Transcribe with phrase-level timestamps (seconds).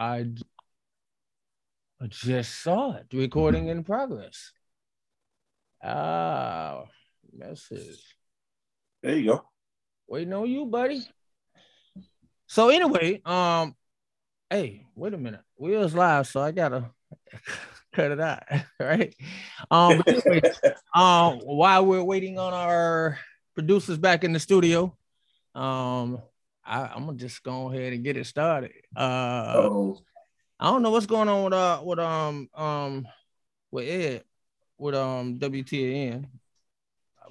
[0.00, 0.24] I
[2.00, 3.08] I just saw it.
[3.12, 4.52] Recording in progress.
[5.84, 6.84] Ah,
[7.36, 8.16] message.
[9.02, 9.44] There you go.
[10.08, 11.06] Waiting on you, buddy.
[12.46, 13.76] So anyway, um,
[14.48, 15.42] hey, wait a minute.
[15.58, 16.90] We was live, so I gotta
[17.92, 18.44] cut it out,
[18.80, 19.14] right?
[19.70, 20.40] Um, anyway,
[20.94, 23.18] um, while we're waiting on our
[23.54, 24.96] producers back in the studio,
[25.54, 26.22] um,
[26.70, 28.72] I, am gonna just go ahead and get it started.
[28.94, 29.98] Uh, oh
[30.60, 33.08] I don't know what's going on with uh with um um
[33.72, 34.24] with Ed
[34.78, 36.26] with um WTN,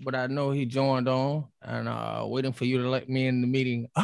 [0.01, 3.41] but I know he joined on and uh waiting for you to let me in
[3.41, 3.87] the meeting.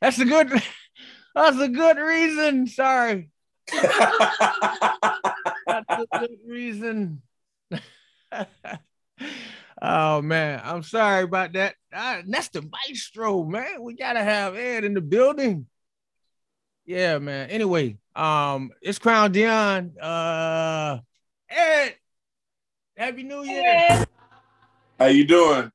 [0.00, 0.50] that's a good
[1.34, 2.66] that's a good reason.
[2.66, 3.30] Sorry.
[3.72, 3.90] that's
[5.66, 7.20] a good reason.
[9.86, 11.74] Oh man, I'm sorry about that.
[11.92, 13.82] Uh, that's the maestro, man.
[13.82, 15.66] We gotta have Ed in the building.
[16.86, 17.50] Yeah, man.
[17.50, 19.92] Anyway, um, it's Krown Deon.
[20.00, 21.00] Uh,
[21.50, 21.96] Ed,
[22.96, 24.06] Happy New Year.
[24.98, 25.70] How you doing?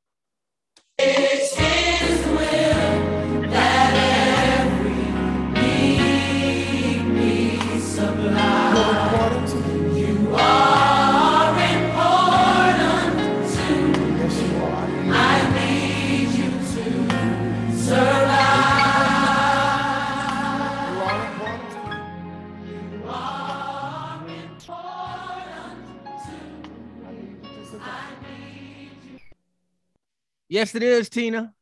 [30.52, 31.54] Yes, it is, Tina.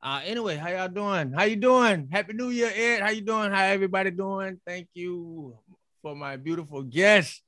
[0.00, 1.32] Uh, anyway, how y'all doing?
[1.32, 2.08] How you doing?
[2.08, 3.00] Happy New Year, Ed.
[3.00, 3.50] How you doing?
[3.50, 4.60] How everybody doing?
[4.64, 5.58] Thank you
[6.02, 7.42] for my beautiful guest,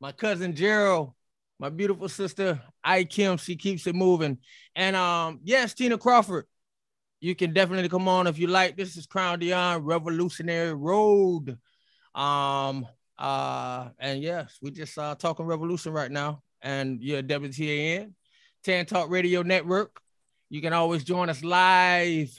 [0.00, 1.14] my cousin Jerreld,
[1.58, 3.38] my beautiful sister I Kim.
[3.38, 4.38] She keeps it moving.
[4.76, 6.44] And um, yes, Tina Crawford.
[7.18, 8.76] You can definitely come on if you like.
[8.76, 11.58] This is Krown Deon Revolutionary Road.
[12.14, 12.86] Um,
[13.18, 18.12] uh, and yes, we just uh talking revolution right now and your WTAN,
[18.64, 20.00] Tan Talk Radio Network.
[20.50, 22.36] You can always join us live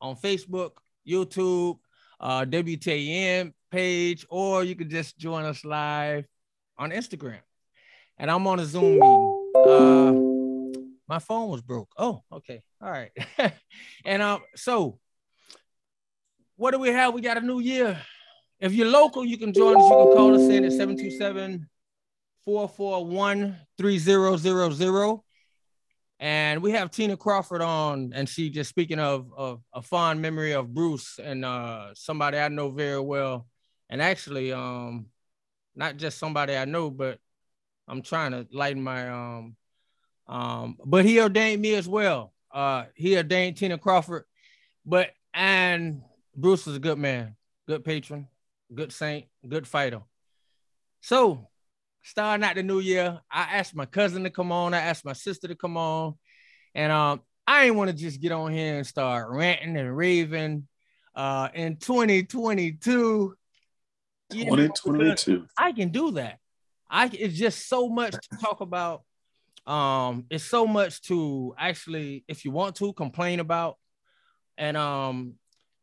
[0.00, 0.70] on Facebook,
[1.06, 1.78] YouTube,
[2.18, 6.26] uh, WTAN page, or you can just join us live
[6.78, 7.40] on Instagram.
[8.16, 9.52] And I'm on a Zoom meeting.
[9.54, 10.12] Uh,
[11.06, 11.92] my phone was broke.
[11.98, 12.62] Oh, okay.
[12.80, 13.10] All right.
[14.06, 14.98] and um, so
[16.56, 17.12] what do we have?
[17.12, 18.00] We got a new year.
[18.60, 19.82] If you're local, you can join us.
[19.82, 21.68] You can call us in at 727
[22.44, 25.20] 441 3000.
[26.20, 30.52] And we have Tina Crawford on, and she just speaking of, of a fond memory
[30.52, 33.48] of Bruce and uh, somebody I know very well.
[33.90, 35.06] And actually, um,
[35.74, 37.18] not just somebody I know, but
[37.88, 39.56] I'm trying to lighten my um
[40.26, 42.32] um, but he ordained me as well.
[42.50, 44.24] Uh, he ordained Tina Crawford,
[44.86, 46.02] but and
[46.36, 47.36] Bruce was a good man,
[47.66, 48.28] good patron,
[48.72, 50.02] good saint, good fighter.
[51.00, 51.48] So
[52.02, 54.74] starting out the new year, I asked my cousin to come on.
[54.74, 56.14] I asked my sister to come on.
[56.74, 60.66] And um, I didn't want to just get on here and start ranting and raving.
[61.14, 63.36] Uh, in 2022,
[64.30, 66.38] 2022, know, I can do that.
[66.90, 69.02] I it's just so much to talk about.
[69.66, 73.76] Um, it's so much to actually, if you want to, complain about.
[74.56, 75.34] And um,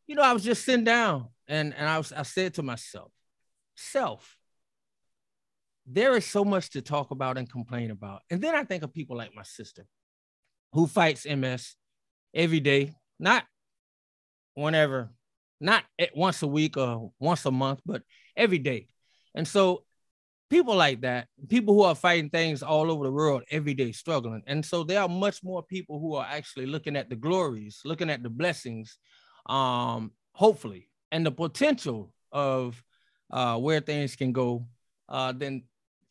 [0.06, 3.12] you know, I was just sitting down and and I was I said to myself,
[3.76, 4.36] self,
[5.86, 8.22] there is so much to talk about and complain about.
[8.30, 9.86] And then I think of people like my sister
[10.72, 11.74] who fights MS
[12.34, 13.44] every day, not
[14.54, 15.10] whenever,
[15.60, 18.02] not once a week or once a month, but
[18.36, 18.88] every day.
[19.34, 19.84] And so
[20.48, 24.42] people like that, people who are fighting things all over the world every day, struggling.
[24.46, 28.10] And so there are much more people who are actually looking at the glories, looking
[28.10, 28.98] at the blessings,
[29.46, 32.82] um, hopefully, and the potential of
[33.30, 34.66] uh, where things can go
[35.08, 35.62] uh, than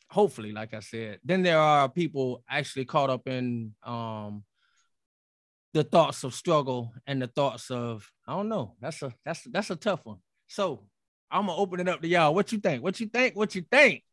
[0.09, 1.20] hopefully, like I said.
[1.24, 4.44] Then there are people actually caught up in um
[5.74, 8.75] the thoughts of struggle and the thoughts of I don't know.
[8.81, 10.17] That's a that's that's a tough one.
[10.47, 10.85] So
[11.32, 12.34] I'm gonna open it up to y'all.
[12.34, 12.84] What you think?
[12.84, 13.35] What you think?
[13.35, 14.03] What you think?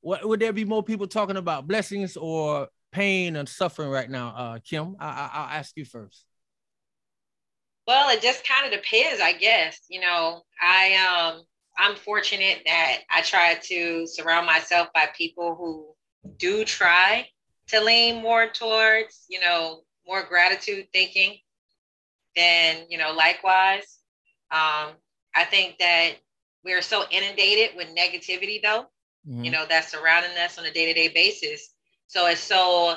[0.00, 4.28] What would there be more people talking about blessings or pain and suffering right now?
[4.28, 6.24] Uh, Kim, I, I, I'll ask you first.
[7.86, 9.80] Well, it just kind of depends, I guess.
[9.88, 11.42] You know, I um
[11.78, 15.94] I'm fortunate that I try to surround myself by people who
[16.36, 17.26] do try
[17.68, 21.38] to lean more towards, you know, more gratitude thinking
[22.36, 23.98] than, you know, likewise.
[24.50, 24.94] Um,
[25.34, 26.14] I think that
[26.64, 28.86] we're so inundated with negativity though,
[29.26, 29.44] mm-hmm.
[29.44, 31.72] you know, that's surrounding us on a day-to-day basis.
[32.06, 32.96] So it's so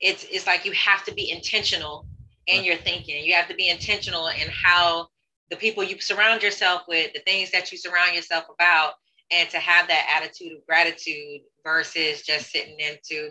[0.00, 2.06] it's it's like you have to be intentional
[2.46, 2.66] in right.
[2.66, 3.24] your thinking.
[3.24, 5.08] You have to be intentional in how
[5.50, 8.94] the people you surround yourself with, the things that you surround yourself about,
[9.30, 13.30] and to have that attitude of gratitude versus just sitting into,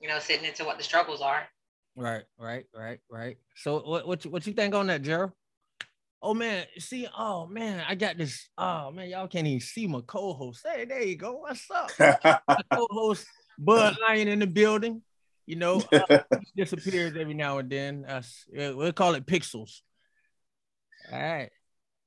[0.00, 1.42] you know, sitting into what the struggles are.
[1.96, 3.36] Right, right, right, right.
[3.56, 5.32] So what what you, what you think on that, Jerreld?
[6.20, 8.48] Oh man, see, oh man, I got this.
[8.56, 10.66] Oh man, y'all can't even see my co-host.
[10.66, 11.38] Hey, there you go.
[11.38, 11.90] What's up?
[12.48, 13.26] my co-host
[13.58, 15.02] Bud Lion in the building.
[15.46, 16.18] You know, uh,
[16.56, 18.04] disappears every now and then.
[18.04, 18.22] Uh,
[18.52, 19.80] we'll call it pixels.
[21.10, 21.50] All right.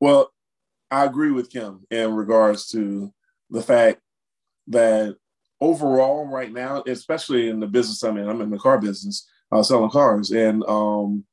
[0.01, 0.33] Well,
[0.89, 3.13] I agree with Kim in regards to
[3.51, 4.01] the fact
[4.67, 5.15] that
[5.61, 9.61] overall, right now, especially in the business I'm in, I'm in the car business, uh,
[9.61, 11.23] selling cars, and um,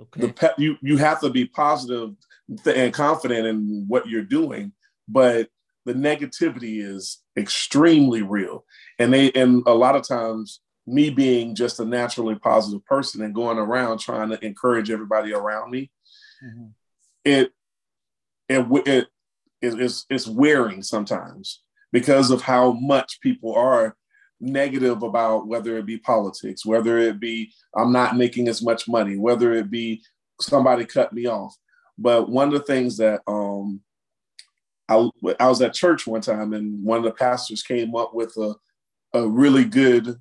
[0.00, 0.22] okay.
[0.22, 2.14] the pet you you have to be positive
[2.66, 4.72] and confident in what you're doing,
[5.06, 5.48] but
[5.84, 8.64] the negativity is extremely real,
[8.98, 13.34] and they and a lot of times me being just a naturally positive person and
[13.34, 15.90] going around trying to encourage everybody around me,
[16.42, 16.66] mm-hmm.
[17.24, 17.52] it
[18.48, 19.08] it it
[19.62, 21.62] it's, it's wearing sometimes
[21.92, 23.96] because of how much people are
[24.40, 29.16] negative about whether it be politics, whether it be I'm not making as much money,
[29.16, 30.02] whether it be
[30.40, 31.56] somebody cut me off.
[31.96, 33.80] But one of the things that um,
[34.88, 35.08] I,
[35.40, 38.54] I was at church one time and one of the pastors came up with a,
[39.14, 40.16] a really good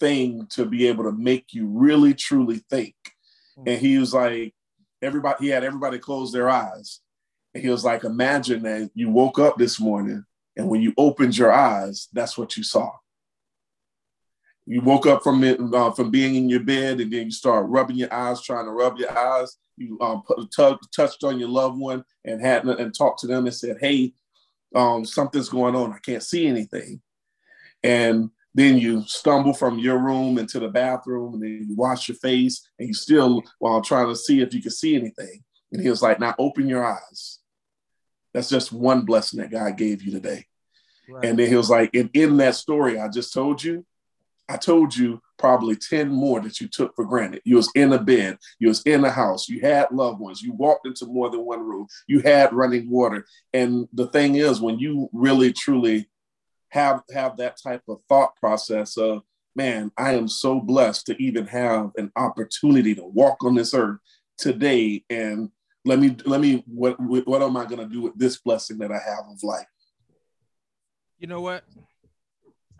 [0.00, 2.94] thing to be able to make you really truly think.
[3.58, 3.68] Mm-hmm.
[3.68, 4.54] And he was like,
[5.02, 7.00] everybody, he had everybody close their eyes.
[7.60, 10.24] He was like, imagine that you woke up this morning
[10.58, 12.90] and when you opened your eyes, that's what you saw.
[14.66, 17.68] You woke up from it uh, from being in your bed, and then you start
[17.68, 19.56] rubbing your eyes, trying to rub your eyes.
[19.78, 23.46] You um, put, t- touched on your loved one and had and talked to them
[23.46, 24.12] and said, "Hey,
[24.74, 25.92] um, something's going on.
[25.92, 27.00] I can't see anything."
[27.82, 32.16] And then you stumble from your room into the bathroom, and then you wash your
[32.16, 35.44] face, and you still while trying to see if you can see anything.
[35.72, 37.37] And he was like, "Now open your eyes."
[38.34, 40.46] That's just one blessing that God gave you today.
[41.08, 41.24] Right.
[41.24, 43.84] And then he was like, and in that story I just told you,
[44.48, 47.42] I told you probably 10 more that you took for granted.
[47.44, 50.52] You was in a bed, you was in a house, you had loved ones, you
[50.52, 53.26] walked into more than one room, you had running water.
[53.52, 56.08] And the thing is, when you really truly
[56.70, 59.22] have have that type of thought process of,
[59.54, 63.98] man, I am so blessed to even have an opportunity to walk on this earth
[64.38, 65.50] today and
[65.88, 68.92] let me let me what what am I going to do with this blessing that
[68.92, 69.66] I have of life?
[71.18, 71.64] You know what?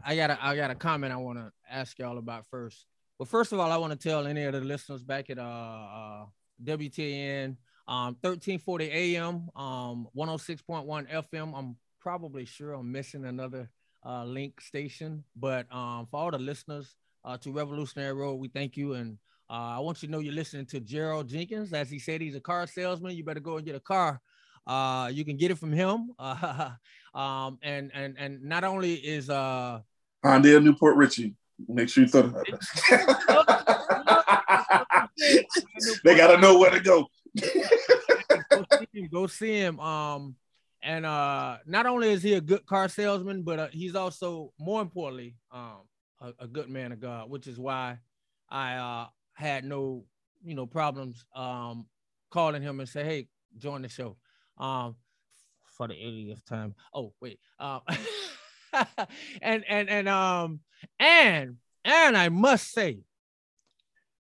[0.05, 2.85] I got a I got a comment I want to ask y'all about first.
[3.19, 5.43] Well, first of all, I want to tell any of the listeners back at uh,
[5.43, 6.27] uh
[6.63, 7.57] WTN
[7.89, 11.59] um 1340 AM um 106.1 FM.
[11.59, 13.71] I'm probably sure I'm missing another
[14.05, 16.95] uh link station, but um for all the listeners
[17.25, 19.17] uh to Revolutionary Road, we thank you and
[19.51, 21.73] uh, I want you to know you're listening to Jerreld Jenkins.
[21.73, 23.17] As he said, he's a car salesman.
[23.17, 24.21] You better go and get a car.
[24.67, 26.13] Uh, you can get it from him.
[26.19, 26.71] Uh,
[27.15, 29.81] um, and and and not only is uh
[30.25, 31.35] Hyundai New Port Richey.
[31.67, 32.45] Make sure you throw that.
[36.05, 37.09] they gotta know where to go.
[37.37, 39.81] go, see him, go see him.
[39.81, 40.37] Um,
[40.83, 44.81] and uh, not only is he a good car salesman, but uh, he's also more
[44.81, 45.81] importantly um
[46.21, 47.99] a, a, good man of God, which is why
[48.49, 49.07] I uh
[49.39, 50.05] had no
[50.43, 51.87] you know problems um
[52.31, 54.17] calling him and say, hey, join the show.
[54.59, 54.97] Um,
[55.65, 56.75] for the 80th time.
[56.93, 57.39] Oh, wait.
[57.61, 57.81] Um,
[59.41, 60.61] and and and um
[60.99, 62.99] and and I must say,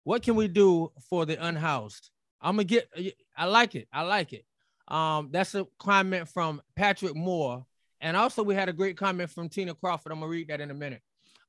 [0.05, 2.11] what can we do for the unhoused?
[2.41, 2.89] I'm gonna get.
[3.37, 3.87] I like it.
[3.93, 4.45] I like it.
[4.89, 7.65] Um, that's a comment from Patrick Moore,
[8.01, 10.11] and also we had a great comment from Tina Crawford.
[10.11, 11.03] I'm gonna read that in a minute.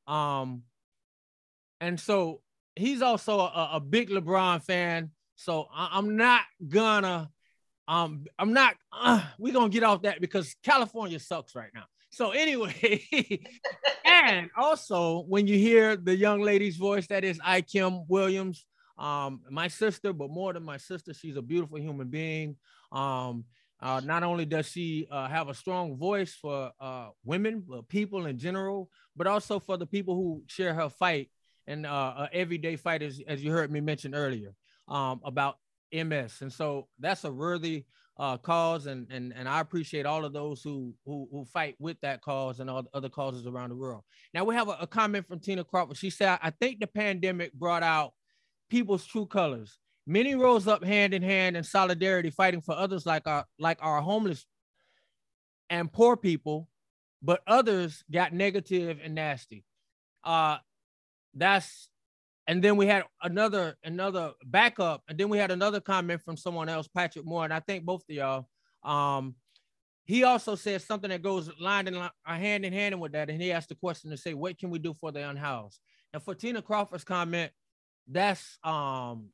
[0.06, 0.64] Um,
[1.82, 2.42] and so
[2.76, 5.12] he's also a, a big LeBron fan.
[5.36, 7.30] So I, am not gonna.
[7.88, 8.76] Um, I'm not.
[8.92, 11.86] Uh, we're gonna get off that because California sucks right now.
[12.12, 13.02] So anyway,
[14.06, 18.66] and also when you hear the young lady's voice, that is I Kim Williams,
[18.98, 22.56] um, my sister, but more than my sister, she's a beautiful human being.
[22.92, 23.46] Um,
[23.82, 28.28] uh, not only does she uh, have a strong voice for uh, women, but people
[28.28, 31.30] in general, but also for the people who share her fight
[31.68, 34.54] and uh, everyday fighters, as, as you heard me mention earlier,
[34.88, 35.58] um, about
[35.92, 36.42] MS.
[36.42, 37.86] And so that's a worthy
[38.18, 42.00] uh, cause, and and and I appreciate all of those who who who fight with
[42.02, 44.04] that cause and all other causes around the world.
[44.34, 45.98] Now we have a, a comment from Tina Crawford.
[45.98, 48.14] She said, "I think the pandemic brought out
[48.70, 49.80] people's true colors.
[50.06, 54.02] Many rose up hand in hand in solidarity, fighting for others like our like our
[54.02, 54.46] homeless
[55.70, 56.68] and poor people,
[57.22, 59.66] but others got negative and nasty.
[60.24, 60.58] Uh,
[61.34, 61.90] that's
[62.48, 66.70] and then we had another another backup, and then we had another comment from someone
[66.70, 68.48] else, Patrick Moore, and I think both of y'all.
[68.84, 69.36] Um,
[70.06, 73.30] he also said something that goes line in line, uh, hand in hand with that,
[73.30, 75.80] and he asked the question to say, "What can we do for the unhoused?"
[76.14, 77.52] And for Tina Crawford's comment,
[78.08, 79.30] that's um,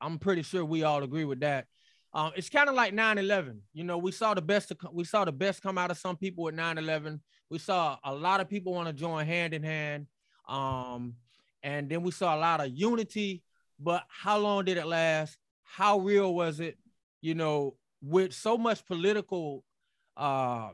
[0.00, 1.66] I'm pretty sure we all agree with that.
[2.12, 3.60] Um, it's kind of like 9/11.
[3.72, 4.72] You know, we saw the best.
[4.92, 7.20] We saw the best come out of some people with 9/11.
[7.50, 10.06] We saw a lot of people want to join hand in hand.
[10.48, 11.14] Um,
[11.62, 13.42] and then we saw a lot of unity.
[13.80, 15.36] But how long did it last?
[15.64, 16.78] How real was it?
[17.20, 19.64] You know, with so much political
[20.16, 20.70] uh,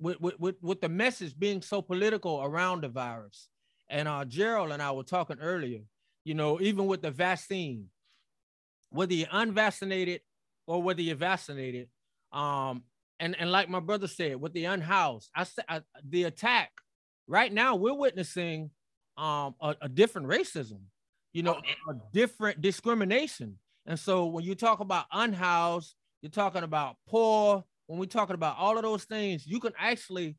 [0.00, 3.48] with, with, with the message being so political around the virus.
[3.88, 5.80] And uh, Jerreld and I were talking earlier,
[6.24, 7.86] you know, even with the vaccine,
[8.90, 10.20] whether you're unvaccinated
[10.66, 11.88] or whether you're vaccinated,
[12.32, 12.82] um,
[13.20, 15.64] and, and like my brother said, with the unhoused, I said
[16.08, 16.70] the attack
[17.26, 18.70] right now we're witnessing
[19.16, 20.80] um, a, a different racism,
[21.32, 23.58] you know, a different discrimination.
[23.86, 28.56] And so when you talk about unhoused, you're talking about poor, when we're talking about
[28.58, 30.36] all of those things, you can actually,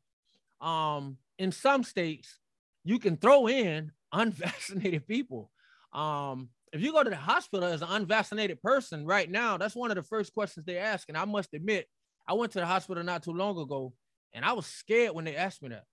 [0.60, 2.38] um, in some states,
[2.84, 5.50] you can throw in unvaccinated people.
[5.92, 9.90] Um, if you go to the hospital as an unvaccinated person right now, that's one
[9.90, 11.08] of the first questions they ask.
[11.08, 11.86] And I must admit,
[12.28, 13.94] I went to the hospital not too long ago,
[14.32, 15.84] and I was scared when they asked me that.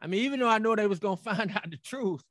[0.00, 2.24] I mean, even though I know they was gonna find out the truth,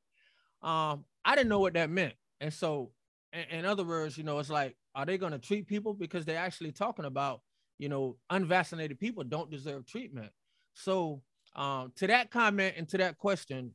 [0.62, 2.14] um, I didn't know what that meant.
[2.42, 2.92] And so,
[3.34, 6.38] in, in other words, you know, it's like, are they gonna treat people because they're
[6.38, 7.42] actually talking about
[7.80, 10.32] you know, unvaccinated people don't deserve treatment.
[10.76, 11.24] So
[11.56, 13.74] um, to that comment and to that question,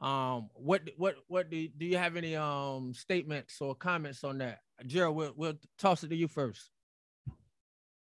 [0.00, 4.60] um, what what what do, do you have any um statements or comments on that?
[4.84, 6.70] Jerreld, we'll, we'll toss it to you first.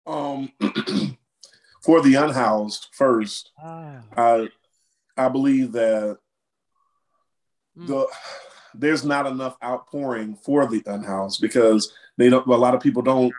[0.07, 0.53] Um,
[1.83, 4.03] for the unhoused first, ah.
[4.17, 4.51] I
[5.19, 6.19] I believe that
[7.77, 7.87] mm.
[7.87, 8.07] the
[8.75, 12.47] there's not enough outpouring for the unhoused because they don't.
[12.47, 13.33] A lot of people don't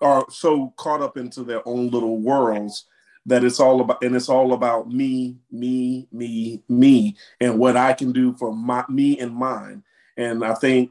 [0.00, 2.86] are so caught up into their own little worlds
[3.24, 7.92] that it's all about and it's all about me me me me and what i
[7.92, 9.82] can do for my me and mine
[10.16, 10.90] and i think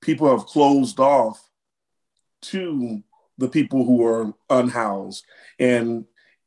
[0.00, 1.50] people have closed off
[2.42, 3.02] to
[3.38, 5.24] the people who are unhoused
[5.58, 6.04] and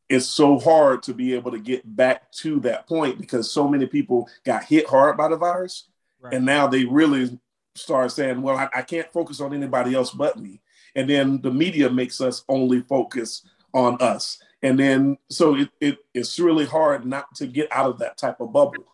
[0.10, 3.86] it's so hard to be able to get back to that point because so many
[3.86, 5.88] people got hit hard by the virus.
[6.20, 6.34] Right.
[6.34, 7.40] and now they really
[7.76, 10.62] start saying well I, I can't focus on anybody else but me.
[10.96, 14.42] And then the media makes us only focus on us.
[14.64, 18.40] And then so it, it it's really hard not to get out of that type
[18.42, 18.86] of bubble.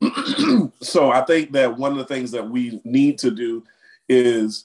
[0.82, 3.64] So i think that one of the things that we need to do
[4.08, 4.64] is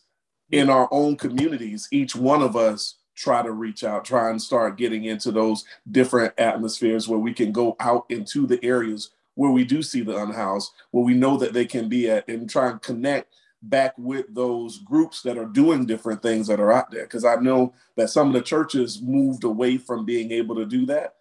[0.52, 4.78] in our own communities each one of us try to reach out try and start
[4.78, 9.64] getting into those different atmospheres where we can go out into the areas where we
[9.64, 12.82] do see the unhoused where we know that they can be at and try and
[12.82, 13.34] connect
[13.70, 17.04] back with those groups that are doing different things that are out there.
[17.04, 20.86] Because I know that some of the churches moved away from being able to do
[20.88, 21.16] that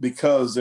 [0.00, 0.54] because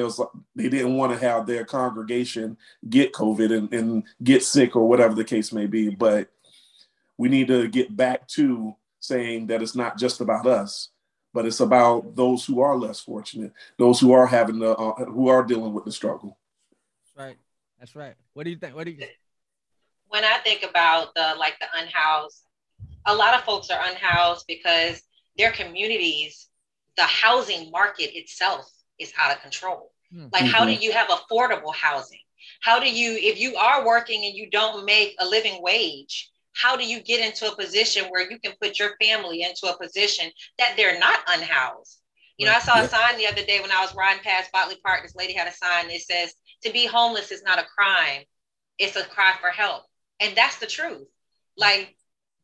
[0.55, 2.57] they didn't want to have their congregation
[2.89, 5.89] get COVID and, and get sick or whatever the case may be.
[5.89, 6.29] But
[7.17, 8.75] we need to get back to
[9.07, 10.89] saying that it's not just about us,
[11.33, 15.29] but it's about those who are less fortunate, those who are having the, uh, who
[15.29, 16.37] are dealing with the struggle.
[17.03, 17.37] That's right.
[17.79, 18.15] That's right.
[18.33, 18.75] What do you think?
[18.75, 19.05] What do you?
[20.09, 22.43] when I think about the like the unhoused,
[23.05, 25.01] a lot of folks are unhoused because
[25.37, 26.47] their communities,
[26.95, 29.91] the housing market itself is out of control.
[30.13, 30.27] Mm-hmm.
[30.31, 30.81] Like, how do mm-hmm.
[30.81, 32.19] you have affordable housing?
[32.61, 36.75] How do you, if you are working and you don't make a living wage, how
[36.75, 40.31] do you get into a position where you can put your family into a position
[40.57, 42.01] that they're not unhoused?
[42.37, 44.77] You know, I saw a sign the other day when I was riding past Botley
[44.83, 45.01] Park.
[45.01, 46.33] This lady had a sign that says,
[46.63, 48.23] "To be homeless is not a crime;
[48.77, 49.83] it's a cry for help."
[50.19, 51.01] And that's the truth.
[51.01, 51.61] Mm-hmm.
[51.61, 51.97] Like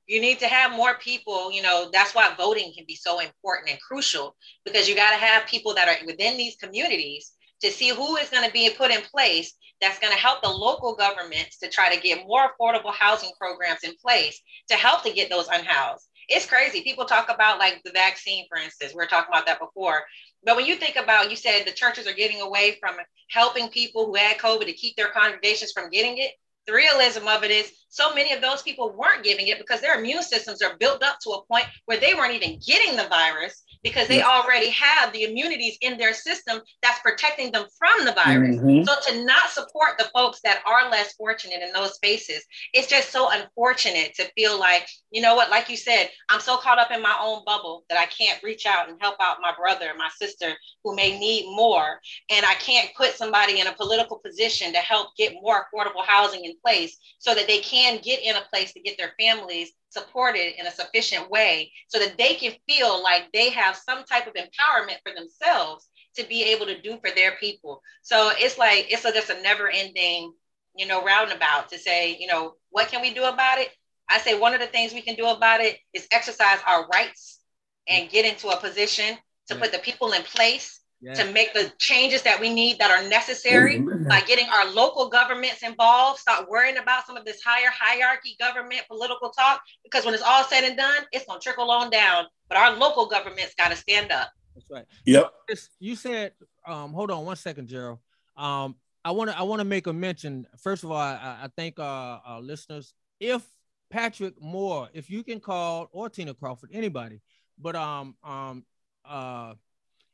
[0.07, 3.69] you need to have more people, you know, that's why voting can be so important
[3.69, 7.31] and crucial because you got to have people that are within these communities
[7.63, 10.49] to see who is going to be put in place that's going to help the
[10.49, 15.13] local governments to try to get more affordable housing programs in place to help to
[15.13, 16.07] get those unhoused.
[16.29, 16.81] It's crazy.
[16.81, 18.93] People talk about like the vaccine, for instance.
[18.95, 20.03] We are talking about that before.
[20.45, 22.95] But when you think about, you said the churches are getting away from
[23.29, 26.31] helping people who had COVID to keep their congregations from getting it
[26.65, 29.99] the realism of it is so many of those people weren't giving it because their
[29.99, 33.63] immune systems are built up to a point where they weren't even getting the virus
[33.83, 38.55] because they already have the immunities in their system that's protecting them from the virus.
[38.55, 38.83] Mm-hmm.
[38.83, 43.11] So to not support the folks that are less fortunate in those spaces, it's just
[43.11, 46.91] so unfortunate to feel like, you know what, like you said, I'm so caught up
[46.91, 50.09] in my own bubble that I can't reach out and help out my brother, my
[50.15, 51.99] sister who may need more.
[52.31, 56.45] And I can't put somebody in a political position to help get more affordable housing
[56.45, 60.59] in place so that they can get in a place to get their families supported
[60.59, 64.33] in a sufficient way so that they can feel like they have some type of
[64.33, 67.81] empowerment for themselves to be able to do for their people.
[68.01, 70.33] So it's like it's a, just a never ending,
[70.75, 73.69] you know, roundabout to say, you know, what can we do about it?
[74.09, 77.39] I say one of the things we can do about it is exercise our rights
[77.87, 81.13] and get into a position to put the people in place yeah.
[81.13, 85.61] to make the changes that we need that are necessary by getting our local governments
[85.61, 86.19] involved.
[86.19, 90.43] Stop worrying about some of this higher hierarchy government political talk because when it's all
[90.45, 92.25] said and done, it's gonna trickle on down.
[92.47, 94.31] But our local governments got to stand up.
[94.55, 94.85] That's right.
[95.05, 95.33] Yep.
[95.79, 96.33] You said,
[96.67, 97.99] um, hold on one second, Jerreld.
[98.37, 100.47] Um, I want to I want to make a mention.
[100.57, 102.93] First of all, I, I thank our, our listeners.
[103.19, 103.43] If
[103.89, 107.21] Patrick Moore, if you can call or Tina Crawford, anybody,
[107.59, 108.63] but um um
[109.05, 109.55] uh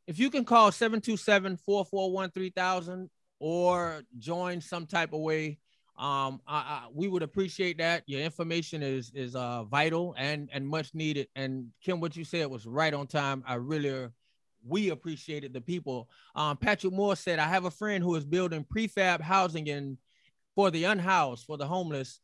[0.09, 5.59] if you can call 727-441-3000 or join some type of way
[5.99, 8.03] um, I, I, we would appreciate that.
[8.05, 11.27] Your information is is uh, vital and and much needed.
[11.35, 13.43] And Kim, what you said was right on time.
[13.45, 14.07] I really,
[14.65, 16.09] we appreciated the people.
[16.35, 19.97] Um, Patrick Moore said, "I have a friend who is building prefab housing in
[20.55, 22.21] for the unhoused, for the homeless,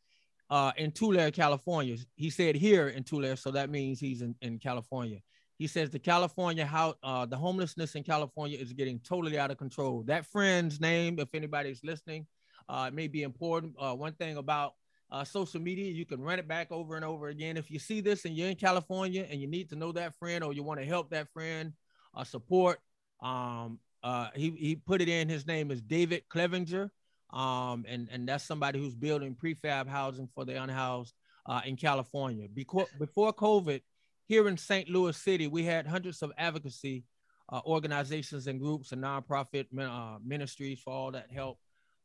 [0.48, 4.58] uh, in Tulare, California." He said here in Tulare, so that means he's in, in
[4.58, 5.18] California.
[5.58, 9.56] He says the California how uh, the homelessness in California is getting totally out of
[9.56, 10.02] control.
[10.06, 12.26] That friend's name, if anybody's listening,
[12.68, 13.74] uh, may be important.
[13.78, 14.74] Uh, one thing about
[15.10, 17.56] uh, social media, you can run it back over and over again.
[17.56, 20.44] If you see this and you're in California and you need to know that friend
[20.44, 21.72] or you want to help that friend,
[22.16, 22.80] uh, support.
[23.22, 25.28] Um, uh, he he put it in.
[25.28, 26.90] His name is David Clevenger,
[27.32, 31.14] um, and and that's somebody who's building prefab housing for the unhoused
[31.46, 32.48] uh, in California.
[32.48, 33.82] Before before COVID
[34.26, 34.88] here in St.
[34.88, 37.04] Louis City, we had hundreds of advocacy
[37.50, 41.58] uh, organizations and groups and nonprofit uh, ministries for all that help.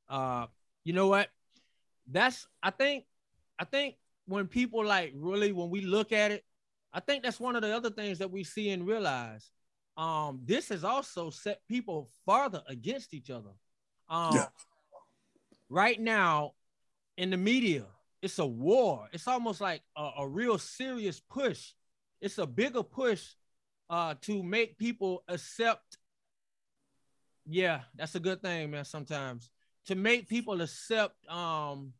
[0.08, 0.46] Uh,
[0.84, 1.30] you know what?
[2.08, 3.06] That's I think
[3.58, 6.44] I think when people like really when we look at it,
[6.94, 9.50] I think that's one of the other things that we see and realize.
[9.98, 13.52] Um, this has also set people farther against each other.
[14.10, 14.48] Um, yeah.
[15.70, 16.54] Right now,
[17.18, 17.86] in the media,
[18.22, 19.08] it's a war.
[19.12, 21.72] It's almost like a, a real serious push
[22.22, 23.24] it's a bigger push
[23.90, 25.98] uh, to make people accept.
[27.46, 28.86] Yeah, that's a good thing, man.
[28.86, 29.50] Sometimes
[29.86, 31.94] to make people accept, um,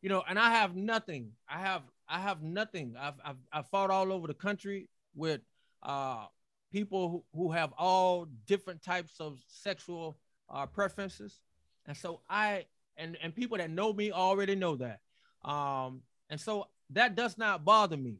[0.00, 1.32] you know, and I have nothing.
[1.48, 2.94] I have I have nothing.
[2.98, 5.40] I've I've, I've fought all over the country with
[5.82, 6.26] uh,
[6.72, 10.18] people who, who have all different types of sexual
[10.48, 11.40] uh, preferences,
[11.86, 12.66] and so I
[12.96, 15.00] and and people that know me already know that,
[15.44, 18.18] um, and so that does not bother me.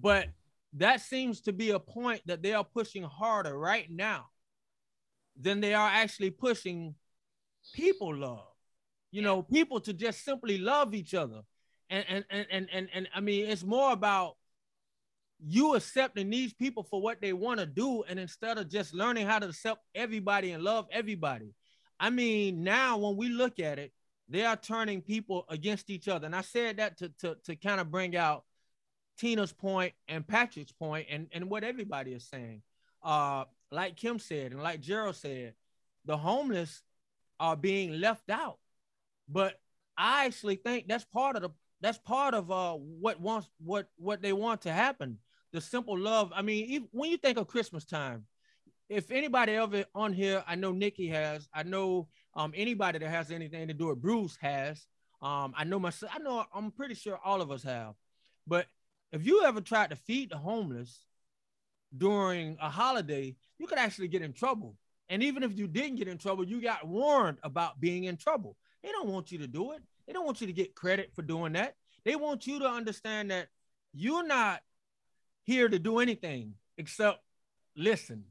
[0.00, 0.28] But
[0.74, 4.26] that seems to be a point that they are pushing harder right now
[5.40, 6.94] than they are actually pushing
[7.74, 8.44] people love.
[9.10, 11.42] You know, people to just simply love each other.
[11.90, 14.36] And and and and and, and I mean it's more about
[15.40, 19.26] you accepting these people for what they want to do and instead of just learning
[19.26, 21.54] how to accept everybody and love everybody.
[22.00, 23.92] I mean, now when we look at it,
[24.28, 26.26] they are turning people against each other.
[26.26, 28.44] And I said that to to, to kind of bring out
[29.18, 32.62] Tina's point and Patrick's point and, and what everybody is saying.
[33.02, 35.54] Uh, like Kim said, and like Jerreld said,
[36.04, 36.82] the homeless
[37.38, 38.58] are being left out.
[39.28, 39.60] But
[39.96, 41.50] I actually think that's part of the
[41.80, 45.18] that's part of uh what wants what what they want to happen.
[45.52, 46.32] The simple love.
[46.34, 48.26] I mean, if, when you think of Christmas time,
[48.88, 53.30] if anybody ever on here, I know Nikki has, I know um anybody that has
[53.30, 54.86] anything to do with Bruce has.
[55.20, 57.94] Um, I know myself, I know I'm pretty sure all of us have.
[58.46, 58.66] But
[59.12, 61.00] if you ever tried to feed the homeless
[61.96, 64.76] during a holiday, you could actually get in trouble.
[65.08, 68.56] And even if you didn't get in trouble, you got warned about being in trouble.
[68.82, 69.82] They don't want you to do it.
[70.06, 71.76] They don't want you to get credit for doing that.
[72.04, 73.48] They want you to understand that
[73.94, 74.60] you're not
[75.44, 77.22] here to do anything except
[77.74, 78.24] listen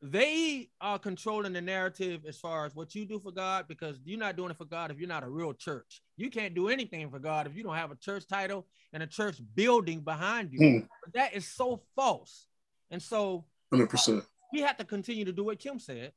[0.00, 4.18] they are controlling the narrative as far as what you do for God because you're
[4.18, 6.02] not doing it for God if you're not a real church.
[6.16, 9.06] You can't do anything for God if you don't have a church title and a
[9.06, 10.60] church building behind you.
[10.60, 10.88] Mm.
[11.14, 12.46] that is so false.
[12.90, 14.18] And so 100%.
[14.18, 14.20] Uh,
[14.52, 16.12] we have to continue to do what Kim said.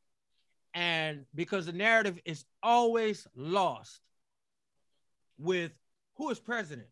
[0.74, 4.00] And because the narrative is always lost
[5.40, 5.72] with
[6.16, 6.88] who is president.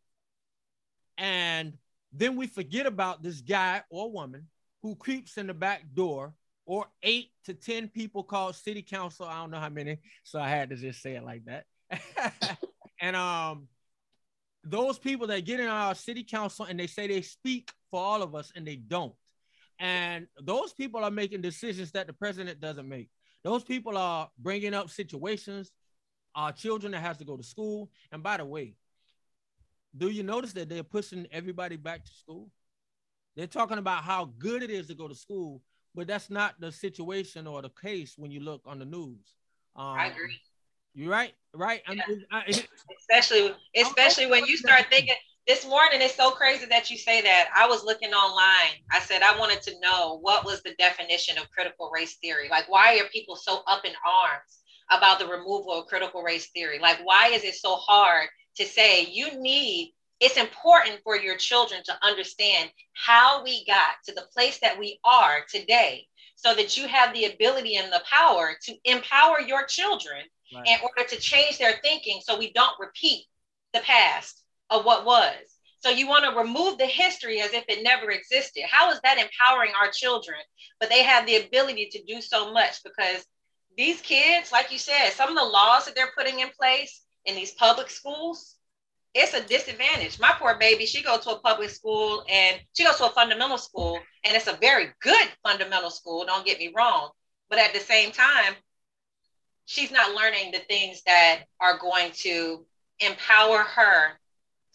[1.18, 1.78] And
[2.12, 4.48] then we forget about this guy or woman
[4.82, 6.34] who creeps in the back door
[6.70, 9.26] or eight to 10 people called city council.
[9.26, 9.98] I don't know how many.
[10.24, 11.66] So I had to just say it like that.
[13.02, 13.68] and um,
[14.64, 18.22] those people that get in our city council and they say they speak for all
[18.22, 19.16] of us and they don't.
[19.80, 23.10] And those people are making decisions that the president doesn't make.
[23.44, 25.72] Those people are bringing up situations,
[26.36, 27.90] our children that has to go to school.
[28.12, 28.76] And by the way,
[29.98, 32.52] do you notice that they're pushing everybody back to school?
[33.36, 35.64] They're talking about how good it is to go to school,
[35.96, 39.34] but that's not the situation or the case when you look on the news.
[39.76, 40.40] Um, I agree.
[40.94, 41.82] You're right, right.
[41.92, 42.04] Yeah.
[42.32, 42.44] I, I,
[43.00, 45.16] especially, especially when you start thinking.
[45.48, 47.50] This morning, it's so crazy that you say that.
[47.56, 48.78] I was looking online.
[48.92, 52.50] I said I wanted to know what was the definition of critical race theory.
[52.52, 54.60] Like, why are people so up in arms
[54.92, 56.78] about the removal of critical race theory?
[56.78, 61.82] Like, why is it so hard to say you need it's important for your children
[61.86, 66.06] to understand how we got to the place that we are today
[66.36, 70.68] so that you have the ability and the power to empower your children right.
[70.68, 73.26] in order to change their thinking so we don't repeat
[73.74, 75.36] the past of what was.
[75.82, 78.64] So you want to remove the history as if it never existed.
[78.70, 80.38] How is that empowering our children?
[80.80, 83.26] But they have the ability to do so much because
[83.78, 87.36] these kids, like you said, some of the laws that they're putting in place in
[87.36, 88.56] these public schools,
[89.14, 90.20] it's a disadvantage.
[90.20, 93.58] My poor baby, she goes to a public school and she goes to a fundamental
[93.58, 96.26] school, and it's a very good fundamental school.
[96.26, 97.10] Don't get me wrong,
[97.50, 98.54] but at the same time,
[99.66, 102.66] she's not learning the things that are going to
[103.00, 104.14] empower her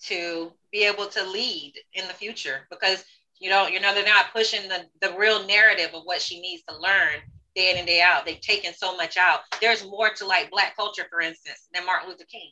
[0.03, 3.05] to be able to lead in the future because
[3.39, 6.63] you know you know they're not pushing the, the real narrative of what she needs
[6.69, 7.21] to learn
[7.55, 10.75] day in and day out they've taken so much out there's more to like black
[10.77, 12.51] culture for instance than martin luther king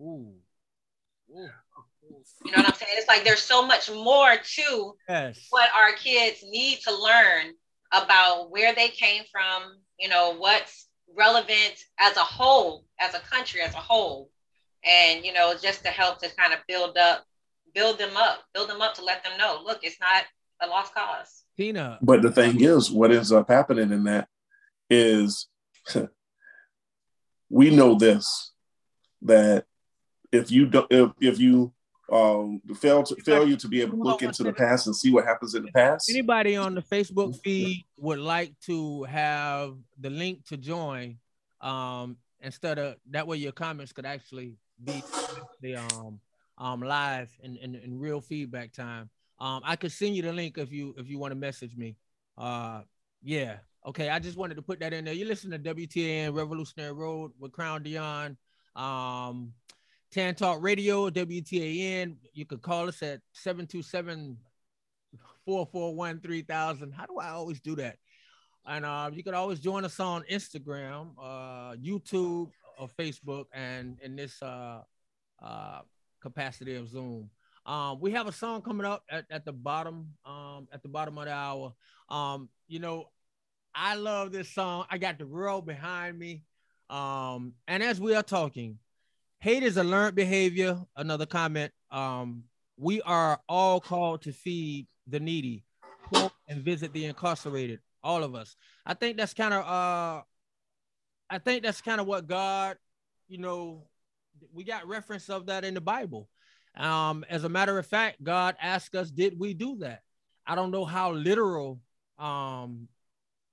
[0.00, 0.32] Ooh.
[1.30, 2.92] You know what I'm saying?
[2.94, 5.46] It's like there's so much more to yes.
[5.50, 7.52] what our kids need to learn
[7.92, 13.60] about where they came from, you know, what's relevant as a whole, as a country
[13.60, 14.30] as a whole.
[14.84, 17.24] And, you know, just to help to kind of build up,
[17.74, 20.24] build them up, build them up to let them know, look, it's not
[20.60, 21.44] a lost cause.
[21.56, 21.98] Tina.
[22.00, 24.28] But the thing is, what ends up happening in that
[24.88, 25.48] is
[27.50, 28.52] we know this
[29.22, 29.64] that
[30.32, 31.72] if you don't if, if you
[32.10, 35.10] um fail to fail you to be able to look into the past and see
[35.10, 36.08] what happens in the past.
[36.08, 41.18] Anybody on the facebook feed would like to have the link to join
[41.60, 45.02] um instead of that way your comments could actually be
[45.60, 46.18] the um
[46.56, 49.10] um live in, in, in real feedback time.
[49.38, 51.96] Um i could send you the link if you if you want to message me.
[52.38, 52.82] Uh
[53.22, 55.14] yeah okay i just wanted to put that in there.
[55.14, 58.36] You listen to wtan revolutionary road with Krown Deon.
[58.80, 59.52] Um
[60.10, 62.16] Tan Talk Radio, WTAN.
[62.32, 64.38] You can call us at 727
[65.44, 66.92] 441 3000.
[66.92, 67.98] How do I always do that?
[68.66, 74.16] And uh, you can always join us on Instagram, uh, YouTube, or Facebook, and in
[74.16, 74.80] this uh,
[75.42, 75.80] uh,
[76.22, 77.28] capacity of Zoom.
[77.66, 81.18] Um, we have a song coming up at, at the bottom, um, at the bottom
[81.18, 81.74] of the hour.
[82.08, 83.10] Um, you know,
[83.74, 84.86] I love this song.
[84.90, 86.44] I got the world behind me.
[86.88, 88.78] Um, and as we are talking,
[89.40, 90.80] Hate is a learned behavior.
[90.96, 91.72] Another comment.
[91.90, 92.44] Um,
[92.76, 95.64] we are all called to feed the needy,
[96.48, 97.80] and visit the incarcerated.
[98.02, 98.56] All of us.
[98.86, 100.22] I think that's kind of uh,
[101.30, 102.76] I think that's kind of what God,
[103.28, 103.88] you know,
[104.52, 106.28] we got reference of that in the Bible.
[106.76, 110.02] Um, as a matter of fact, God asked us, did we do that?
[110.46, 111.80] I don't know how literal
[112.18, 112.88] um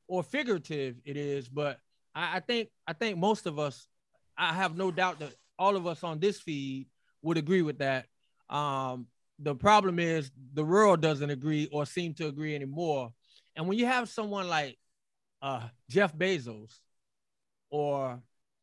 [0.07, 1.79] or figurative it is, but
[2.13, 3.87] I, I think I think most of us,
[4.37, 6.87] I have no doubt that all of us on this feed
[7.21, 8.05] would agree with that.
[8.49, 9.07] Um,
[9.39, 13.11] the problem is the world doesn't agree or seem to agree anymore.
[13.55, 14.77] And when you have someone like
[15.41, 16.79] uh, Jeff Bezos
[17.69, 18.21] or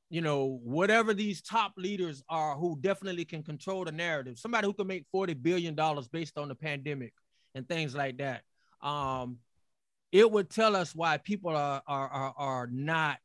[0.08, 4.72] you know whatever these top leaders are who definitely can control the narrative, somebody who
[4.72, 7.12] can make 40 billion dollars based on the pandemic
[7.54, 8.42] and things like that.
[8.82, 9.38] Um,
[10.10, 13.18] it would tell us why people are, are are are not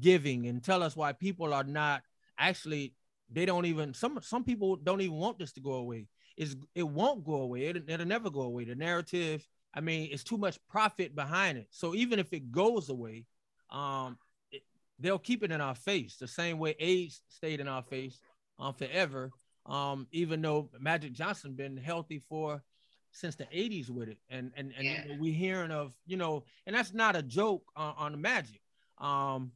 [0.00, 2.02] giving and tell us why people are not
[2.38, 2.94] actually
[3.30, 6.06] they don't even some some people don't even want this to go away.
[6.36, 7.66] Is it won't go away.
[7.66, 8.64] It, it'll never go away.
[8.64, 11.68] The narrative, I mean, it's too much profit behind it.
[11.70, 13.26] So even if it goes away,
[13.70, 14.18] um,
[14.50, 14.62] it,
[14.98, 18.18] they'll keep it in our face the same way AIDS stayed in our face
[18.58, 19.30] um forever.
[19.66, 22.62] Um, even though Magic Johnson been healthy for
[23.12, 25.16] since the 80s with it, and and and yeah.
[25.20, 28.60] we hearing of you know, and that's not a joke on, on the Magic.
[28.98, 29.52] Um,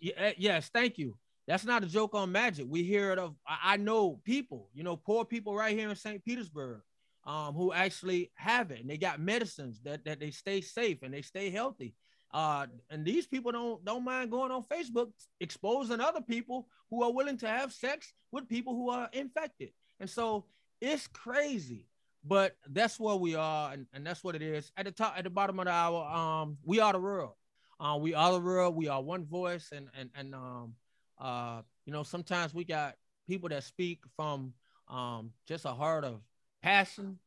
[0.00, 1.16] yeah, yes, thank you.
[1.46, 2.66] That's not a joke on magic.
[2.68, 6.24] We hear it of I know people, you know, poor people right here in St.
[6.24, 6.80] Petersburg.
[7.26, 11.12] um, who actually have it and they got medicines that, that they stay safe and
[11.12, 11.94] they stay healthy.
[12.32, 15.08] Uh, and these people don't don't mind going on Facebook
[15.40, 19.70] exposing other people who are willing to have sex with people who are infected.
[20.00, 20.46] And so
[20.80, 21.86] it's crazy,
[22.24, 24.72] but that's where we are, and, and that's what it is.
[24.76, 27.34] At the top, at the bottom of the hour, um, we are the world.
[27.78, 28.74] Uh, we are the world.
[28.74, 30.74] We are one voice, and and and um,
[31.18, 32.96] uh, you know, sometimes we got
[33.26, 34.52] people that speak from
[34.88, 36.20] um just a heart of
[36.62, 37.18] passion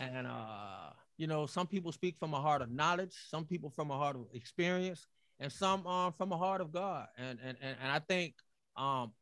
[0.00, 3.90] and uh you know some people speak from a heart of knowledge some people from
[3.90, 5.06] a heart of experience
[5.40, 7.06] and some um from a heart of god.
[7.16, 8.34] And and and, and i think
[8.76, 9.12] um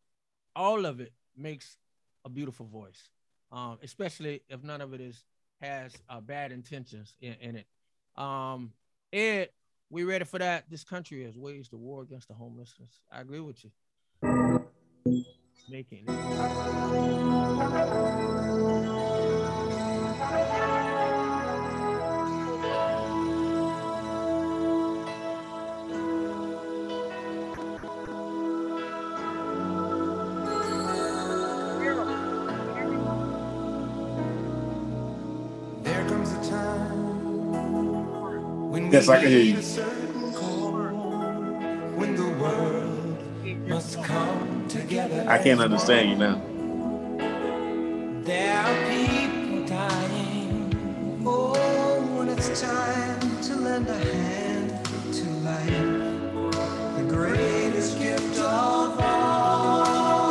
[0.54, 1.76] all of it makes
[2.24, 3.08] a beautiful voice
[3.52, 5.24] um especially if none of it is
[5.60, 7.66] has uh, bad intentions in, in it.
[8.20, 8.72] Um
[9.12, 9.50] ed
[9.88, 10.68] we ready for that?
[10.68, 13.00] This country has waged a war against the homelessness.
[13.12, 13.70] I agree with you
[15.68, 16.06] making
[38.96, 39.95] Yes, I can hear you.
[44.98, 46.40] I can't understand you now.
[48.24, 51.22] There are people dying.
[51.26, 55.82] Oh, when it's time to lend a hand to life,
[56.96, 60.28] the greatest gift of all.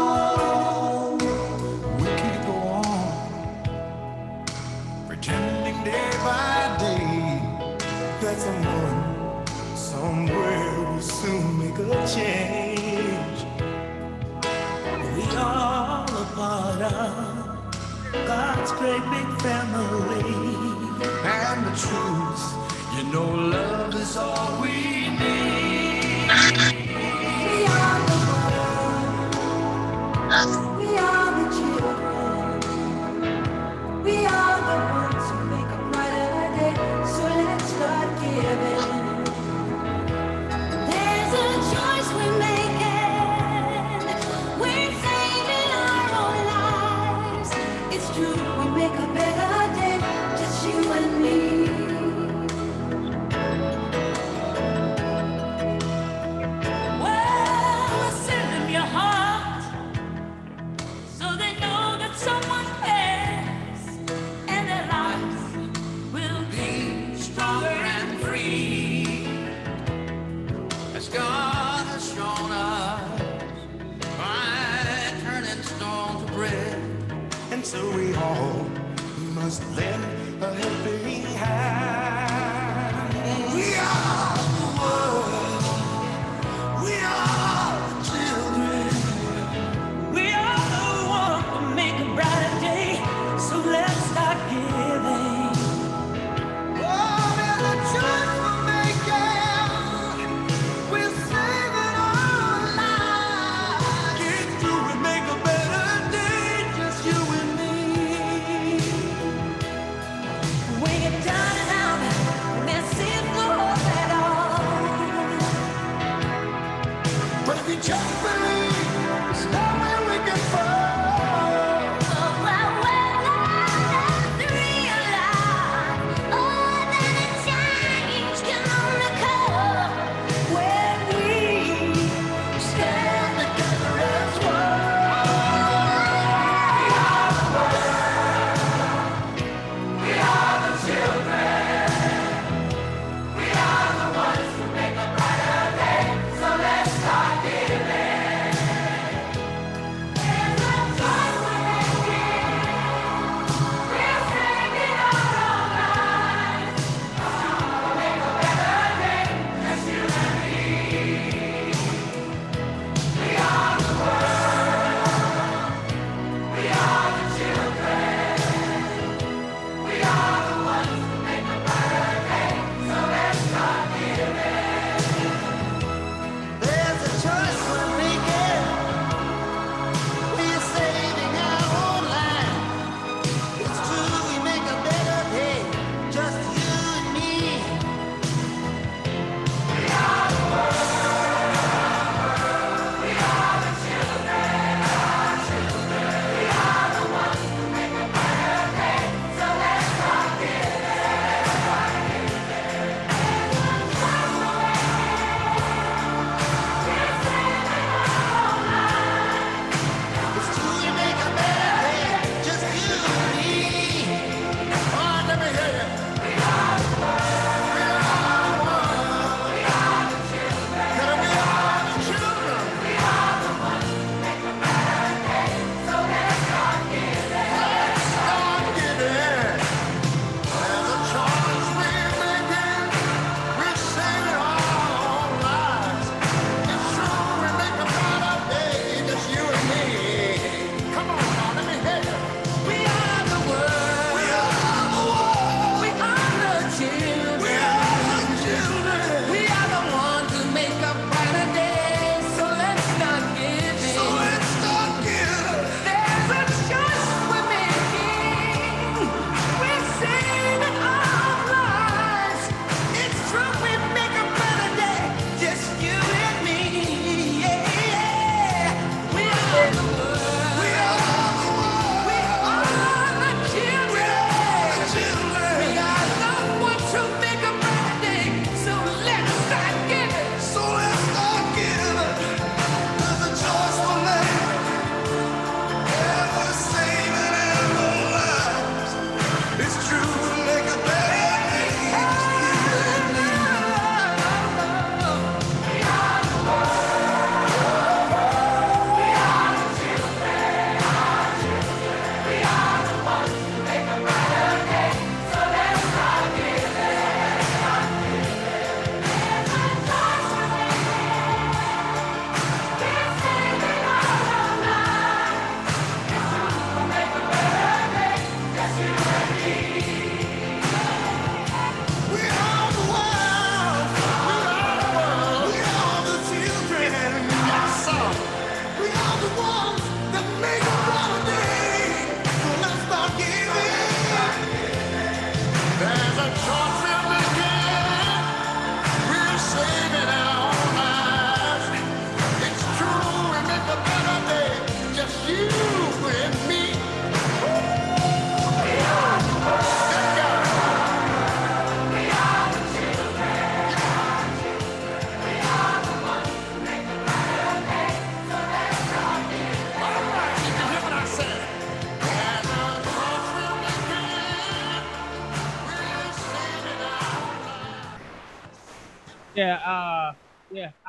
[1.18, 2.06] We
[2.48, 3.18] go on
[5.08, 7.40] pretending day by day
[8.22, 12.55] that someone somewhere will soon make a change.
[18.78, 20.36] Great big family.
[21.24, 22.44] And the truth,
[22.96, 25.45] you know, love is all we need.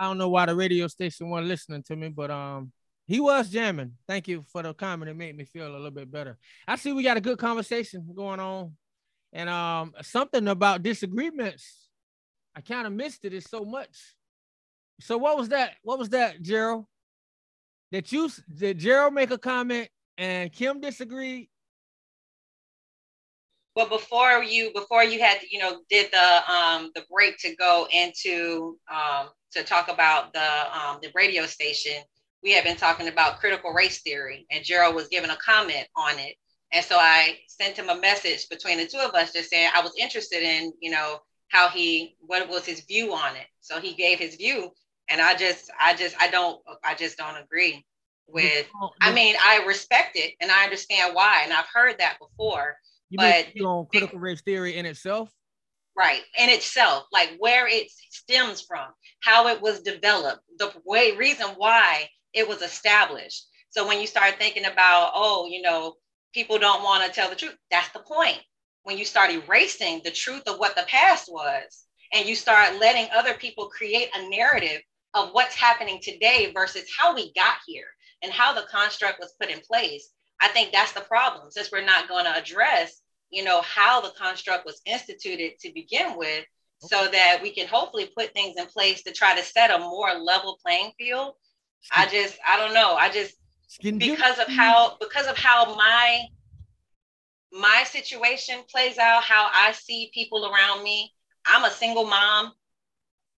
[0.07, 2.71] Don't know why the radio station wasn't listening to me, but um,
[3.09, 3.93] he was jamming.
[4.07, 5.11] Thank you for the comment.
[5.11, 6.39] It made me feel a little bit better.
[6.69, 8.77] I see we got a good conversation going on,
[9.33, 11.89] and um, something about disagreements.
[12.55, 13.35] I kind of missed it.
[13.35, 14.15] It's so much.
[15.01, 15.73] So what was that?
[15.83, 16.87] What was that, Jerreld?
[17.91, 21.49] That you did Jerreld make a comment and Kim disagreed?
[23.77, 27.87] Well, before you before you had you know did the um the break to go
[27.93, 30.41] into um to talk about the
[30.75, 32.03] um the radio station,
[32.43, 36.19] we had been talking about critical race theory, and Jerreld was giving a comment on
[36.19, 36.37] it,
[36.73, 39.83] and so I sent him a message between the two of us, just saying I
[39.83, 43.47] was interested in you know how he what was his view on it.
[43.61, 44.71] So he gave his view,
[45.11, 47.85] and I just I just I don't I just don't agree
[48.27, 48.67] with.
[49.03, 52.77] I mean I respect it and I understand why, and I've heard that before.
[53.11, 55.31] You But- mean on critical race theory in itself?
[55.97, 58.87] right in itself like where it stems from
[59.21, 64.37] how it was developed the way reason why it was established so when you start
[64.39, 65.95] thinking about oh you know
[66.35, 68.39] people don't want to tell the truth that's the point
[68.83, 73.09] when you start erasing the truth of what the past was and you start letting
[73.15, 74.83] other people create a narrative
[75.15, 77.87] of what's happening today versus how we got here
[78.23, 81.51] and how the construct was put in place i think that's the problem.
[81.51, 86.17] Since we're not going to address you know how the construct was instituted to begin
[86.17, 86.45] with
[86.79, 90.15] so that we can hopefully put things in place to try to set a more
[90.15, 91.35] level playing field.
[91.95, 92.95] I just i don't know.
[92.95, 93.35] I just
[93.83, 96.25] because of how because of how my
[97.53, 101.13] my situation plays out how i see people around me
[101.47, 102.53] i'm a single mom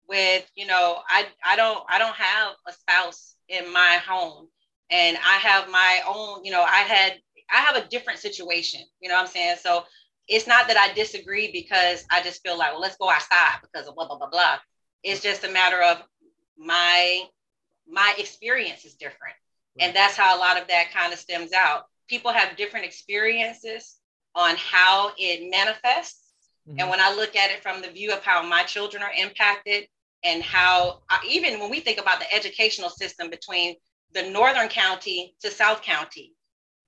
[0.09, 4.49] with you know i i don't i don't have a spouse in my home
[4.91, 7.15] and i have my own you know i had
[7.53, 9.57] i have a different situation you know what i'm saying?
[9.63, 9.85] So
[10.29, 13.89] it's not that i disagree because i just feel like well let's go outside because
[13.89, 14.59] of blah blah blah blah.
[15.03, 16.03] It's just a matter of
[16.57, 17.23] my
[17.91, 19.35] my experience is different.
[19.81, 21.85] And that's how a lot of that kind of stems out.
[22.09, 23.97] People have different experiences
[24.35, 26.23] on how it manifests.
[26.69, 26.81] Mhm.
[26.81, 29.89] and when I look at it from the view of how my children are impacted
[30.23, 33.77] and how I, even when we think about the educational system between
[34.15, 36.35] the northern county to South County,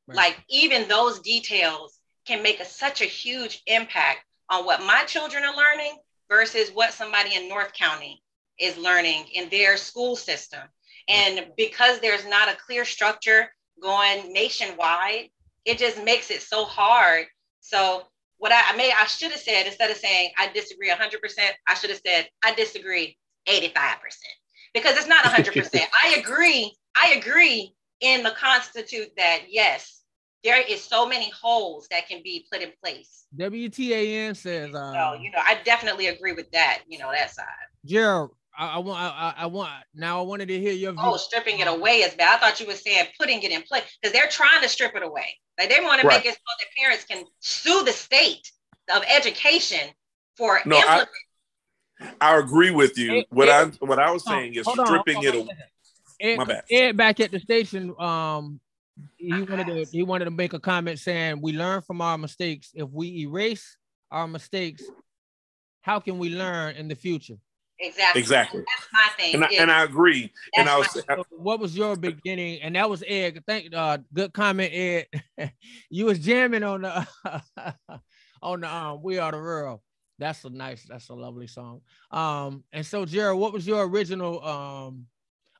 [0.06, 0.16] Right.
[0.16, 5.44] like even those details can make a, such a huge impact on what my children
[5.44, 5.96] are learning
[6.28, 8.22] versus what somebody in North County
[8.58, 10.60] is learning in their school system.
[11.08, 13.52] And because there's not a clear structure
[13.82, 15.30] going nationwide,
[15.64, 17.26] it just makes it so hard.
[17.60, 18.04] So
[18.38, 21.18] what I, I may I should have said instead of saying I disagree 100%,
[21.68, 23.16] I should have said I disagree
[23.46, 23.74] 85%
[24.74, 25.80] because it's not 100%.
[26.04, 26.74] I agree.
[26.96, 30.02] I agree in the constitute that yes,
[30.42, 33.26] there is so many holes that can be put in place.
[33.38, 37.44] WTAN says, uh, So, you know, I definitely agree with that, you know, that side.
[37.86, 41.00] Jerreld, I, I want, I, I- I want, now I wanted to hear your view.
[41.04, 42.36] Oh, stripping it away is bad.
[42.36, 45.02] I thought you were saying putting it in place because they're trying to strip it
[45.02, 45.26] away.
[45.58, 46.24] Like they want to Right.
[46.24, 48.50] make it so that parents can sue the state
[48.94, 49.90] of education
[50.36, 51.06] for No, I-
[52.20, 53.18] I agree with you.
[53.18, 55.34] It- what it- I what I was Hold on, saying is hold on, stripping it
[55.34, 55.48] away.
[56.20, 56.64] Ed, My bad.
[56.70, 58.60] Ed back at the station, um,
[59.16, 62.70] he wanted to he wanted to make a comment saying we learn from our mistakes.
[62.74, 63.76] If we erase
[64.10, 64.82] our mistakes,
[65.82, 67.36] how can we learn in the future?
[67.82, 68.20] Exactly.
[68.20, 68.60] Exactly.
[68.60, 69.34] That's my thing.
[69.36, 70.30] And I, and I agree.
[70.56, 72.60] And I was my- So what was your beginning?
[72.60, 73.42] And that was Ed.
[73.46, 75.06] Thank uh good comment, Ed.
[75.90, 77.08] you was jamming on the
[78.42, 79.80] on the um We Are the World.
[80.18, 81.80] That's a nice, that's a lovely song.
[82.10, 85.06] Um, and so Jared, what was your original um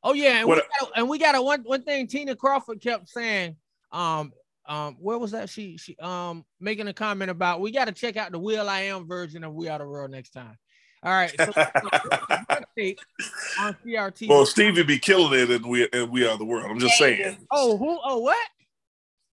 [0.03, 2.81] oh yeah, and we What- got, and we got a one one thing Tina Crawford
[2.81, 3.57] kept saying.
[3.93, 4.33] Um,
[4.67, 5.49] um, where was that?
[5.49, 9.43] She she um making a comment about we got to check out the will.i.am version
[9.43, 10.57] of We Are the World next time.
[11.03, 12.99] All right, so, so your take
[13.59, 14.29] on CRT.
[14.29, 16.67] well, Stevie be killing it, and we and we are the world.
[16.71, 17.47] I'm just Yeah, saying.
[17.51, 17.99] oh, who?
[18.05, 18.37] Oh, what?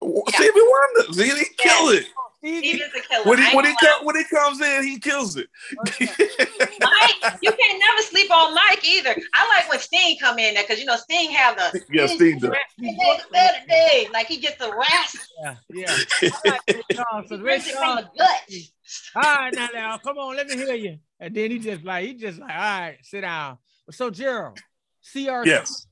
[0.02, 0.22] Yeah.
[0.36, 2.08] Stevie Wonder, see, he killed it.
[2.44, 2.68] Stevie?
[2.72, 3.24] He is a killer.
[3.30, 5.48] When he when he gonna when he comes in, he kills it.
[6.00, 9.16] Mike, you can't never sleep on Mike either.
[9.36, 12.40] I like when Sting come in there because you know Sting have the yeah, Steve
[12.40, 12.52] does.
[13.68, 14.08] day.
[14.12, 15.96] Like he gets the rasp, Yeah, yeah.
[16.46, 18.42] I like Ray Charles, 'cause he Ray it from the Charles- gut.
[19.16, 20.98] All right, now, now, come on, let me hear you.
[21.20, 23.58] And then he just like he just like, all right, sit down.
[23.92, 24.58] So Jerreld,
[25.16, 25.46] CRT.
[25.46, 25.86] Yes.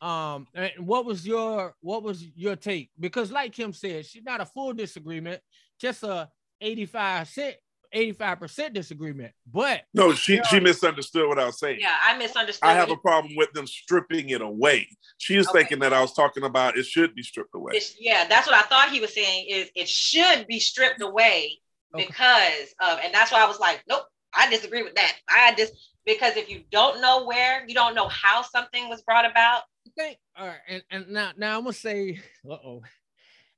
[0.00, 2.90] Um, and what was your what was your take?
[2.98, 5.42] Because like Kim said, she's not a full disagreement,
[5.78, 6.28] just a
[6.60, 7.56] 85 cent,
[7.94, 9.32] 85% disagreement.
[9.50, 11.78] But No, she she misunderstood what I was saying.
[11.80, 12.68] Yeah, I misunderstood.
[12.68, 14.88] I have a problem with them stripping it away.
[15.18, 15.60] She is Okay.
[15.60, 17.72] thinking that I was talking about it should be stripped away.
[17.76, 19.46] It's, yeah, that's what I thought he was saying.
[19.48, 21.60] Is it should be stripped away
[21.94, 22.06] Okay.
[22.06, 24.02] because of, and that's why I was like, nope,
[24.34, 25.16] I disagree with that.
[25.30, 25.72] I just
[26.04, 29.62] because if you don't know where, you don't know how something was brought about.
[29.98, 30.18] Okay.
[30.36, 32.20] all right, and, and now now I'm gonna say.
[32.48, 32.82] Uh oh.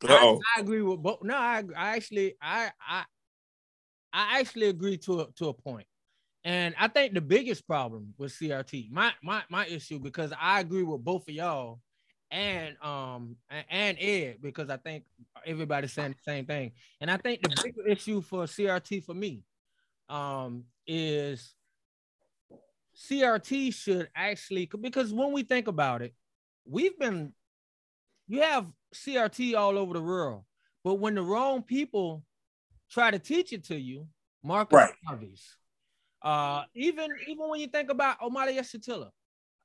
[0.09, 1.23] I, I agree with both.
[1.23, 3.05] No, I, I actually I I
[4.13, 5.87] I actually agree to a to a point.
[6.45, 10.83] And I think the biggest problem with CRT, my my my issue, because I agree
[10.83, 11.81] with both of y'all
[12.31, 13.37] and um
[13.69, 15.05] and Ed, because I think
[15.45, 16.73] everybody's saying the same thing.
[17.01, 19.45] And I think the bigger issue for CRT for me
[20.09, 21.55] um is
[22.97, 26.15] CRT should actually because when we think about it,
[26.65, 27.33] we've been
[28.29, 30.45] you have CRT all over the world,
[30.85, 32.25] but when the wrong people
[32.91, 34.07] try to teach it to you,
[34.43, 34.93] Marcus Right.
[35.07, 35.57] Garvey's,
[36.23, 39.11] uh, even even when you think about Omari Yeshitela,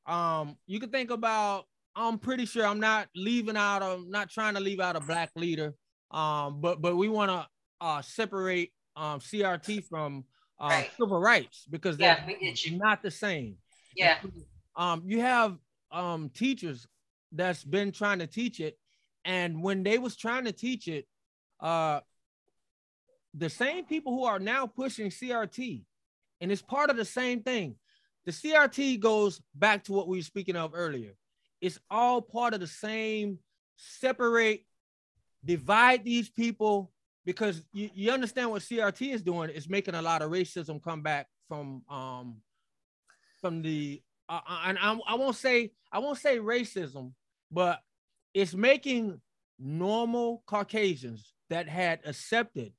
[0.06, 1.66] um, you can think about.
[1.98, 3.82] I'm pretty sure I'm not leaving out.
[3.82, 5.74] I'm not trying to leave out a black leader.
[6.12, 7.48] Um, but but we want to
[7.80, 10.26] uh separate um CRT from
[10.60, 10.90] uh, Right.
[11.00, 12.78] civil rights because Yeah, they're we get you.
[12.78, 13.58] not the same
[13.96, 14.18] Yeah,
[14.76, 15.58] um you have
[15.92, 16.88] um teachers
[17.32, 18.78] that's been trying to teach it
[19.26, 21.06] and when they was trying to teach it
[21.60, 22.00] uh
[23.34, 25.84] the same people who are now pushing crt
[26.42, 27.76] and it's part of the same thing.
[28.26, 31.14] The crt goes back to what we were speaking of earlier.
[31.62, 33.40] It's all part of the same
[33.78, 34.66] separate
[35.44, 36.92] divide these people
[37.26, 41.02] because you, you understand what crt is doing it's making a lot of racism come
[41.02, 42.38] back from um
[43.42, 47.12] from the uh, uh, and I, I won't say I won't say racism,
[47.52, 47.80] but
[48.36, 49.20] it's making
[49.58, 52.74] normal Caucasians that had accepted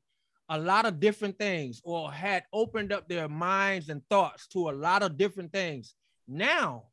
[0.51, 4.73] a lot of different things or had opened up their minds and thoughts to a
[4.73, 5.95] lot of different things.
[6.29, 6.85] Now,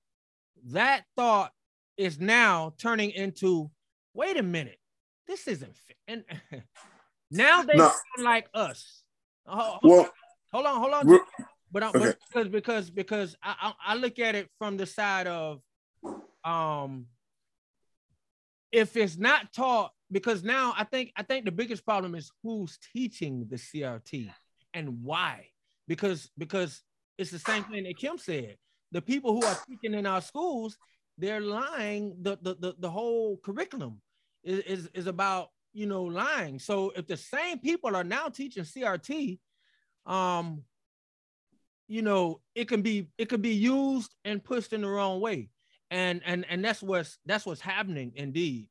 [0.68, 1.52] that thought
[1.98, 3.70] is now turning into
[4.16, 4.80] wait a minute,
[5.28, 5.98] this isn't fit.
[6.08, 6.24] And
[7.32, 7.84] now they No.
[7.84, 9.04] sound like us.
[9.46, 10.10] Ho- Well,
[10.52, 11.08] hold on, hold on.
[11.08, 11.20] Re-
[11.72, 12.00] But, I, Okay.
[12.00, 15.60] but because because because I, I I look at it from the side of
[16.46, 17.08] um
[18.74, 22.78] if it's not taught because now I think I think the biggest problem is who's
[22.92, 24.30] teaching the CRT
[24.74, 25.48] and why?
[25.88, 26.82] Because because
[27.18, 28.58] it's the same thing that Kim said.
[28.92, 30.78] The people who are teaching in our schools
[31.20, 34.02] they're lying the the the, the whole curriculum
[34.44, 36.58] is, is is about you know lying.
[36.58, 39.40] So if the same people are now teaching CRT
[40.06, 40.64] um
[41.88, 45.50] you know it can be it can be used and pushed in the wrong way
[45.94, 48.68] and and and that's what's that's what's happening indeed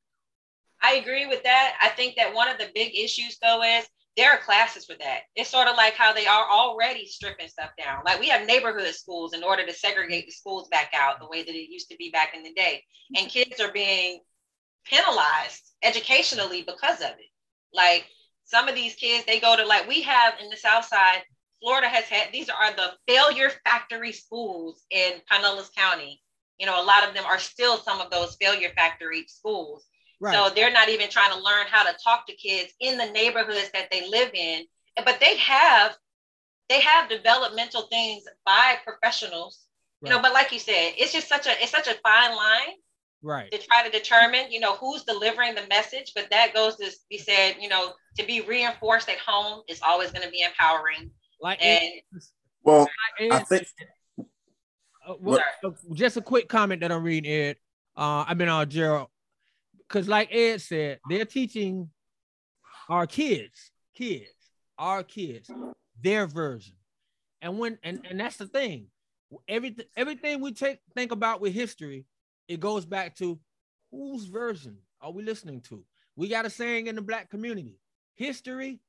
[0.82, 1.74] I agree with that.
[1.80, 5.20] I think that one of the big issues though is there are classes for that.
[5.36, 8.02] It's sort of like how they are already stripping stuff down.
[8.04, 11.44] Like we have neighborhood schools in order to segregate the schools back out the way
[11.44, 12.82] that it used to be back in the day.
[13.16, 14.20] And kids are being
[14.84, 17.30] penalized educationally because of it.
[17.72, 18.06] Like
[18.44, 21.22] some of these kids, they go to like we have in the South Side,
[21.62, 26.20] Florida has had these are the failure factory schools in Pinellas County.
[26.58, 29.84] You know, a lot of them are still some of those failure factory schools.
[30.20, 33.06] right So they're not even trying to learn how to talk to kids in the
[33.06, 34.64] neighborhoods that they live in.
[35.04, 35.96] But they have
[36.68, 39.66] they have developmental things by professionals.
[40.04, 42.74] You know, but like you said, it's just such a it's such a fine line
[43.22, 46.12] right to try to determine, you know, who's delivering the message.
[46.14, 50.10] But that goes to be said, you know, to be reinforced at home is always
[50.10, 51.10] going to be empowering.
[51.40, 52.02] like And
[52.62, 52.88] well,
[53.30, 53.68] I think
[55.12, 57.56] uh, well, uh, just a quick comment that I'm reading, Ed.
[57.96, 59.08] Uh, I mean, been on Jerreld
[59.88, 61.90] because, like Ed said, they're teaching
[62.88, 64.30] our kids, kids,
[64.78, 65.50] our kids,
[66.00, 66.74] their version,
[67.40, 68.86] and when and and that's the thing.
[69.48, 72.06] Everything everything we take think about with history,
[72.48, 73.38] it goes back to
[73.90, 75.84] whose version are we listening to?
[76.16, 77.78] We got a saying in the black community:
[78.14, 78.80] history,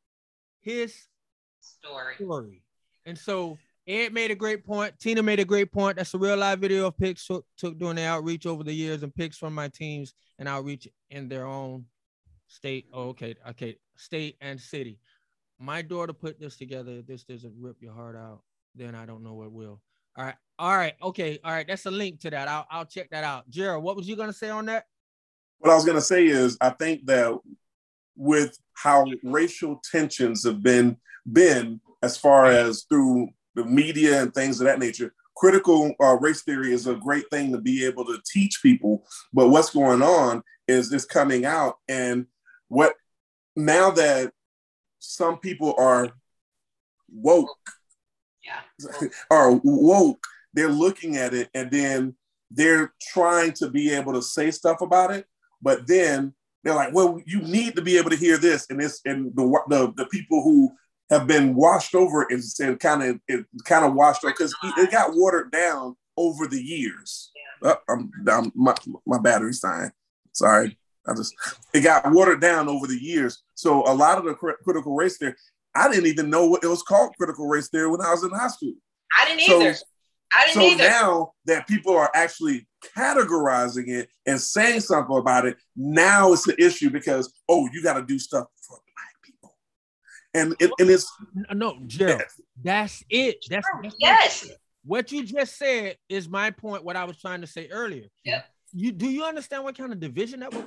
[0.62, 0.96] his
[1.60, 2.16] story.
[2.16, 2.64] story.
[3.06, 3.58] And so
[3.88, 4.98] Ed made a great point.
[5.00, 5.98] Tina made a great point.
[5.98, 9.04] That's a real live video of pics took, took during the outreach over the years
[9.04, 11.86] and pics from my teams and outreach in their own
[12.48, 12.88] state.
[12.94, 15.00] Oh, okay, okay, state and city.
[15.60, 16.92] My daughter put this together.
[16.92, 18.42] If this doesn't rip your heart out,
[18.76, 19.82] then I don't know what will.
[20.18, 21.68] All right, all right, okay, all right.
[21.68, 22.48] That's a link to that.
[22.48, 23.50] I'll, I'll check that out.
[23.50, 24.86] Jerreld, what was you gonna say on that?
[25.64, 27.40] what I was gonna say is I think that
[28.18, 30.98] with how racial tensions have been
[31.32, 35.14] been as far as through the media and things of that nature.
[35.36, 39.50] Critical uh, race theory is a great thing to be able to teach people, but
[39.50, 42.28] what's going on is this coming out, and
[42.68, 42.94] what
[43.56, 44.32] now that
[45.00, 46.10] some people are
[47.12, 47.58] woke,
[48.44, 48.62] Yeah.
[49.32, 50.24] are woke,
[50.54, 52.16] they're looking at it and then
[52.52, 55.26] they're trying to be able to say stuff about it,
[55.62, 56.34] but then
[56.64, 59.44] they're like, well, you need to be able to hear this, and this, and the
[59.68, 60.72] the, the people who
[61.10, 64.92] have been washed over and, and kind of it kind of washed over because it
[64.92, 67.32] got watered down over the years.
[67.62, 68.76] Uh, I'm, I'm, my
[69.06, 69.92] my battery's dying.
[70.34, 70.78] Sorry,
[71.08, 71.34] I just
[71.74, 73.44] it got watered down over the years.
[73.56, 75.36] So a lot of the cri- critical race theory,
[75.76, 78.32] I didn't even know what it was called critical race theory when I was in
[78.32, 78.74] high school.
[79.20, 79.76] I didn't So- either.
[80.36, 80.84] I didn't So either.
[80.84, 86.56] now that people are actually categorizing it and saying something about it, now it's an
[86.58, 88.80] issue because oh, you got to do stuff for
[90.34, 91.12] and it, and it's
[91.52, 92.24] No, Jerreld,
[92.64, 93.38] that's it.
[93.50, 94.50] That's, that's yes.
[94.86, 96.84] what you just said is my point.
[96.84, 98.08] What I was trying to say earlier.
[98.26, 98.46] Yep.
[98.74, 100.64] You do you understand what kind of division that was?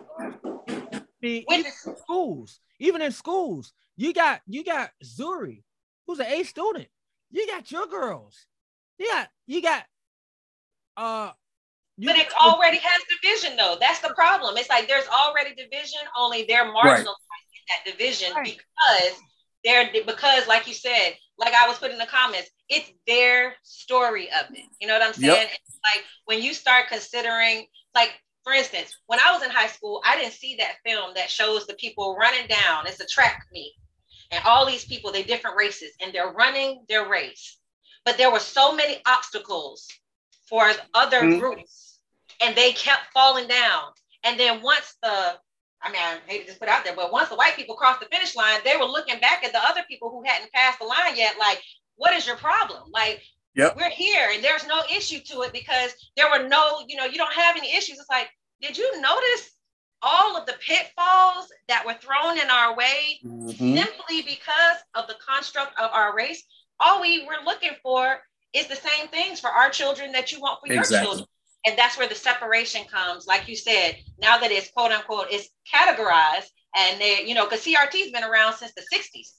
[0.68, 5.62] I mean, even in schools, even in schools, you got you got Zuri,
[6.06, 6.86] who's an A student.
[7.30, 8.46] You got your girls.
[8.98, 9.84] You got you got
[10.96, 11.30] uh.
[11.98, 13.78] You But it already has division though.
[13.80, 14.58] That's the problem.
[14.58, 18.44] It's like there's already division, only they're marginalized in that division Right.
[18.44, 19.18] because
[20.06, 24.54] because like you said, like I was putting in the comments, it's their story of
[24.54, 24.64] it.
[24.80, 25.34] You know what I'm saying?
[25.34, 25.50] Yep.
[25.52, 28.12] It's like when you start considering, like
[28.44, 31.66] for instance, when I was in high school, I didn't see that film that shows
[31.66, 32.86] the people running down.
[32.86, 33.74] It's a track meet.
[34.30, 37.58] And all these people, they're different races and they're running their race.
[38.04, 39.88] But there were so many obstacles
[40.48, 41.40] for other Mhm.
[41.40, 41.98] groups
[42.40, 43.92] and they kept falling down.
[44.22, 45.38] And then once the,
[45.86, 47.76] I mean, I hate to just put it out there, but once the white people
[47.76, 50.80] crossed the finish line, they were looking back at the other people who hadn't passed
[50.80, 51.62] the line yet, like,
[51.94, 52.90] what is your problem?
[52.90, 53.22] Like,
[53.54, 53.76] Yep.
[53.76, 57.16] we're here and there's no issue to it because there were no, you know, you
[57.16, 57.98] don't have any issues.
[57.98, 58.28] It's like,
[58.60, 59.52] did you notice
[60.02, 63.76] all of the pitfalls that were thrown in our way Mhm.
[63.76, 66.42] simply because of the construct of our race?
[66.80, 68.22] All we were looking for
[68.52, 71.26] is the same things for our children that you want for your children.
[71.66, 73.26] And that's where the separation comes.
[73.26, 77.64] Like you said, now that it's quote unquote, it's categorized and they, you know, because
[77.64, 79.32] CRT's been around since the 60s.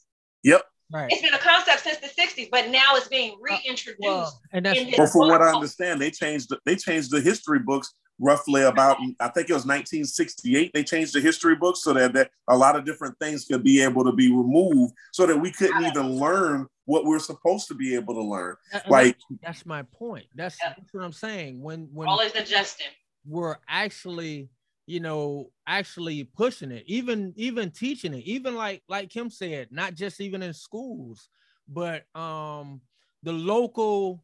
[0.43, 0.63] Yep.
[0.91, 1.11] right.
[1.11, 3.97] It's been a concept since the 60s, but now it's being uh, reintroduced.
[3.99, 7.11] Well, and that's in this Well, from what I understand, they changed the, they changed
[7.11, 10.71] the history books roughly about I think it was 1968.
[10.73, 13.81] They changed the history books so that, that a lot of different things could be
[13.81, 17.93] able to be removed, so that we couldn't even learn what we're supposed to be
[17.93, 18.55] able to learn.
[18.71, 20.25] that- Like that's my point.
[20.33, 20.73] That's, Yeah.
[20.75, 21.61] that's what I'm saying.
[21.61, 22.87] When when Always adjusting.
[23.25, 24.49] we're actually
[24.85, 29.93] you know actually pushing it even even teaching it even like like kim said not
[29.95, 31.27] just even in schools
[31.67, 32.79] but um
[33.23, 34.23] the local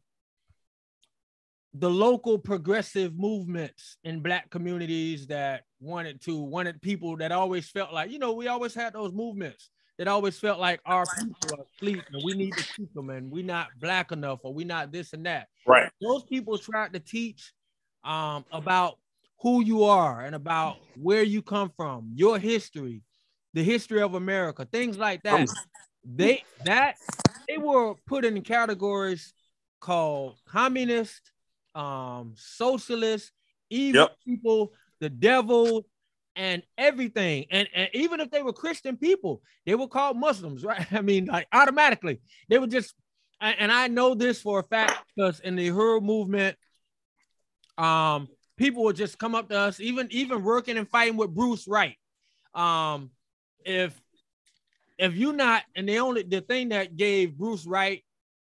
[1.74, 7.92] the local progressive movements in black communities that wanted to wanted people that always felt
[7.92, 11.64] like you know we always had those movements that always felt like our people are
[11.76, 14.92] asleep and we need to keep them and we're not black enough or we're not
[14.92, 17.52] this and that right, those people tried to teach
[18.04, 18.98] um, about
[19.40, 23.02] who you are and about where you come from, your history,
[23.52, 25.40] the history of America, things like that.
[25.40, 25.46] Um,
[26.04, 26.96] They that
[27.48, 29.32] they were put in categories
[29.80, 31.30] called communist,
[31.74, 33.32] um, socialist,
[33.70, 34.16] evil Yep.
[34.26, 35.86] people, the devil,
[36.36, 37.46] and everything.
[37.50, 40.86] And, and even if they were Christian people, they were called Muslims, right?
[40.92, 42.94] I mean, like automatically, they were just.
[43.40, 46.56] And I know this for a fact because in the Hur movement,
[47.76, 51.66] um, people would just come up to us, even even working and fighting with Bruce
[51.68, 51.96] Wright.
[52.54, 53.10] Um,
[53.64, 54.00] if
[54.98, 58.02] if you not, and the only the thing that gave Bruce Wright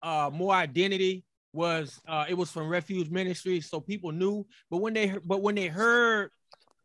[0.02, 4.46] uh more identity was uh it was from Refuge Ministry, so people knew.
[4.70, 6.30] But when they but when they heard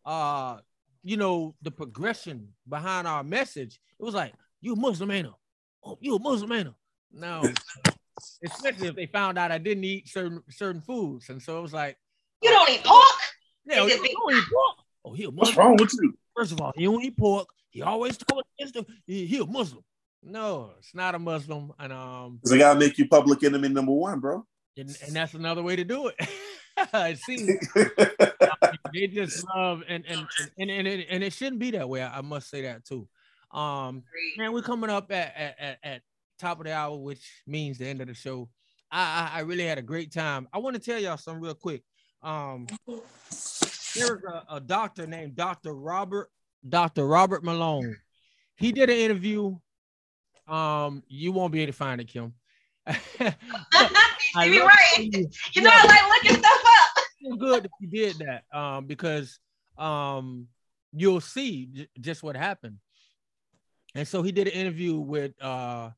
[0.05, 0.57] uh
[1.03, 5.37] you know the progression behind our message, it was like you a Muslim ain't no?
[5.83, 6.75] Oh, you a Muslim ain't no?
[7.13, 7.51] No,
[8.43, 11.73] especially if they found out I didn't eat certain certain foods, and so it was
[11.73, 11.97] like,
[12.41, 13.05] You don't eat pork.
[13.65, 14.77] yeah, Is you big- don't eat pork.
[15.03, 16.13] Oh, he a what's wrong with you?
[16.35, 17.47] First of all, he don't eat pork.
[17.71, 18.85] He always told against him.
[19.07, 19.83] He, he a Muslim.
[20.23, 23.91] No, it's not a Muslim, and um, Because they gotta make you public enemy number
[23.91, 24.45] one, bro.
[24.77, 26.15] and, and that's another way to do it.
[26.93, 27.49] it seems
[28.93, 30.27] they just love and and
[30.57, 32.03] and and, and, it, and it shouldn't be that way.
[32.03, 33.07] I, must say that too.
[33.51, 34.03] Um,
[34.37, 36.01] man, we're coming up at, at at at
[36.39, 38.49] top of the hour, which means the end of the show.
[38.91, 40.47] I I, I really had a great time.
[40.53, 41.83] I want to tell y'all something real quick.
[42.23, 45.73] Um, there's a, a doctor named Dr.
[45.73, 46.29] Robert
[46.67, 47.07] Dr.
[47.07, 47.97] Robert Malone.
[48.55, 49.57] he did an interview.
[50.47, 52.33] Um, you won't be able to find it, Kim.
[52.89, 54.97] you right.
[54.99, 55.71] you- know.
[55.71, 56.61] I like looking stuff
[57.37, 59.39] good if you did that um because
[59.77, 60.47] um
[60.93, 62.77] you'll see j- just what happened.
[63.95, 65.91] And so he did an interview with uh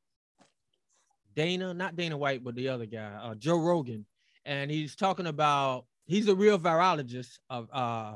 [1.35, 4.05] dana not dana white but the other guy uh joe rogan.
[4.45, 8.15] And he's talking about he's a real virologist of uh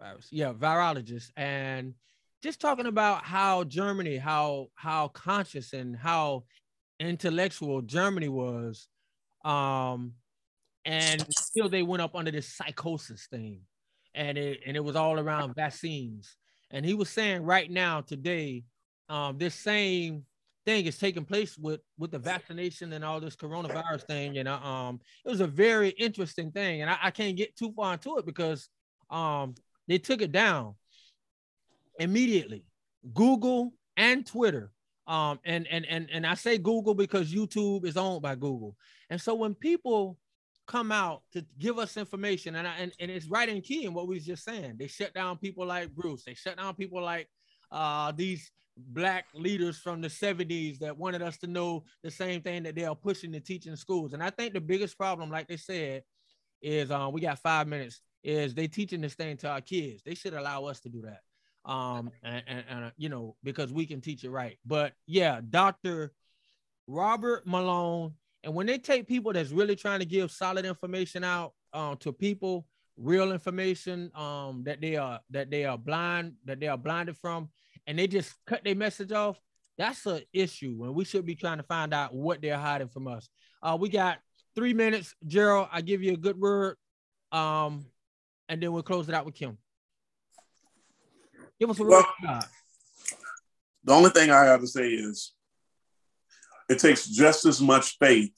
[0.00, 1.30] virus, yeah virologist.
[1.36, 1.94] And
[2.42, 6.44] just talking about how germany how how conscious and how
[6.98, 8.88] intellectual germany was
[9.44, 10.12] um
[10.86, 13.60] and still they went up under this psychosis thing.
[14.14, 16.36] And it and it was all around vaccines.
[16.70, 18.64] And he was saying right now today
[19.08, 20.24] um this same
[20.64, 24.38] thing is taking place with with the vaccination and all this coronavirus thing.
[24.38, 26.80] And uh, um it was a very interesting thing.
[26.80, 28.68] And I, I can't get too far into it because
[29.10, 29.54] um
[29.88, 30.76] they took it down
[31.98, 32.64] immediately.
[33.12, 34.70] Google and twitter
[35.06, 38.76] um and and and, and i say google because youtube is owned by google.
[39.08, 40.18] And so when people
[40.66, 43.94] come out to give us information, and I, and, and it's right in key in
[43.94, 44.76] what we was just saying.
[44.78, 46.24] They shut down people like Bruce.
[46.24, 47.28] They shut down people like
[47.70, 52.62] uh, these black leaders from the 70s that wanted us to know the same thing
[52.64, 54.12] that they are pushing to teach in schools.
[54.12, 56.02] And I think the biggest problem, like they said,
[56.60, 60.02] is um, we got five minutes, is they teaching this thing to our kids.
[60.04, 61.20] They should allow us to do that.
[61.70, 64.58] Um, and, and, and uh, you know, because we can teach it right.
[64.64, 66.12] But yeah, Dr.
[66.86, 68.14] Robert Malone
[68.46, 72.12] and when they take people that's really trying to give solid information out uh, to
[72.12, 72.64] people,
[72.96, 77.48] real information um, that they are that they are blind that they are blinded from,
[77.88, 79.36] and they just cut their message off,
[79.76, 80.78] that's an issue.
[80.84, 83.28] And we should be trying to find out what they're hiding from us.
[83.60, 84.18] Uh, we got
[84.54, 85.68] three minutes, Jerreld.
[85.72, 86.76] I give you a good word,
[87.32, 87.84] um,
[88.48, 89.58] and then we'll close it out with Kim.
[91.58, 91.90] Give us a word.
[91.90, 92.44] Well- God.
[93.82, 95.32] The only thing I have to say is
[96.68, 98.32] it takes just as much faith.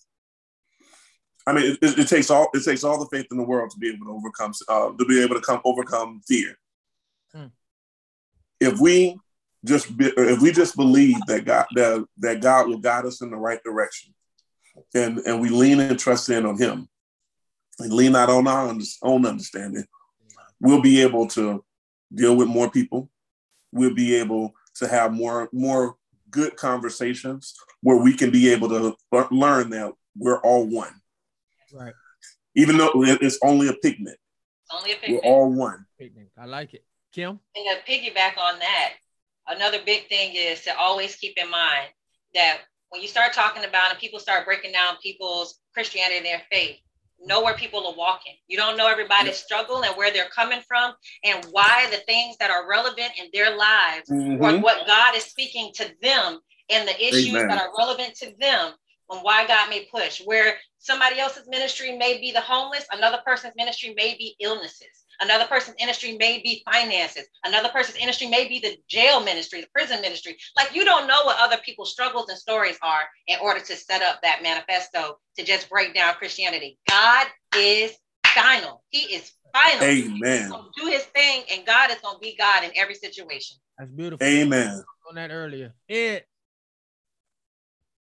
[1.46, 3.70] I mean, it, it, it takes all it takes all the faith in the world
[3.70, 6.54] to be able to overcome uh, to be able to come overcome fear.
[7.32, 7.46] Hmm.
[8.60, 9.18] If we
[9.64, 13.30] just be, if we just believe that God that, that God will guide us in
[13.30, 14.14] the right direction,
[14.94, 16.86] and and we lean and trust in on Him,
[17.78, 19.84] and lean not on our own understanding,
[20.60, 21.64] we'll be able to
[22.14, 23.10] deal with more people.
[23.72, 25.96] We'll be able to have more more
[26.30, 28.96] good conversations where we can be able to
[29.30, 31.00] learn that we're all one,
[31.72, 31.94] Right.
[32.54, 34.18] even though it's only a pigment.
[34.70, 35.86] Only a We're all one.
[35.98, 36.28] Picnic.
[36.36, 36.84] I like it.
[37.12, 37.40] Kim.
[37.56, 38.94] And to piggyback on that,
[39.46, 41.88] another big thing is to always keep in mind
[42.34, 42.58] that
[42.90, 46.76] when you start talking about and people start breaking down people's Christianity and their faith,
[47.20, 48.34] know where people are walking.
[48.46, 50.92] You don't know everybody's struggle and where they're coming from
[51.24, 54.62] and why the things that are relevant in their lives or Mhm.
[54.62, 56.40] what God is speaking to them
[56.70, 57.48] and the issues Amen.
[57.48, 58.72] that are relevant to them
[59.10, 60.20] and why God may push.
[60.24, 65.46] Where somebody else's ministry may be the homeless, another person's ministry may be illnesses, another
[65.46, 70.00] person's ministry may be finances, another person's ministry may be the jail ministry, the prison
[70.00, 70.36] ministry.
[70.56, 74.02] Like you don't know what other people's struggles and stories are in order to set
[74.02, 76.78] up that manifesto to just break down Christianity.
[76.88, 77.92] God is
[78.26, 78.82] final.
[78.90, 79.86] He is final.
[79.86, 80.50] He's Amen.
[80.50, 83.56] gonna do his thing, and God is gonna be God in every situation.
[83.78, 84.26] That's beautiful.
[84.26, 84.82] Amen.
[85.08, 85.72] On that earlier.
[85.88, 86.24] Ed.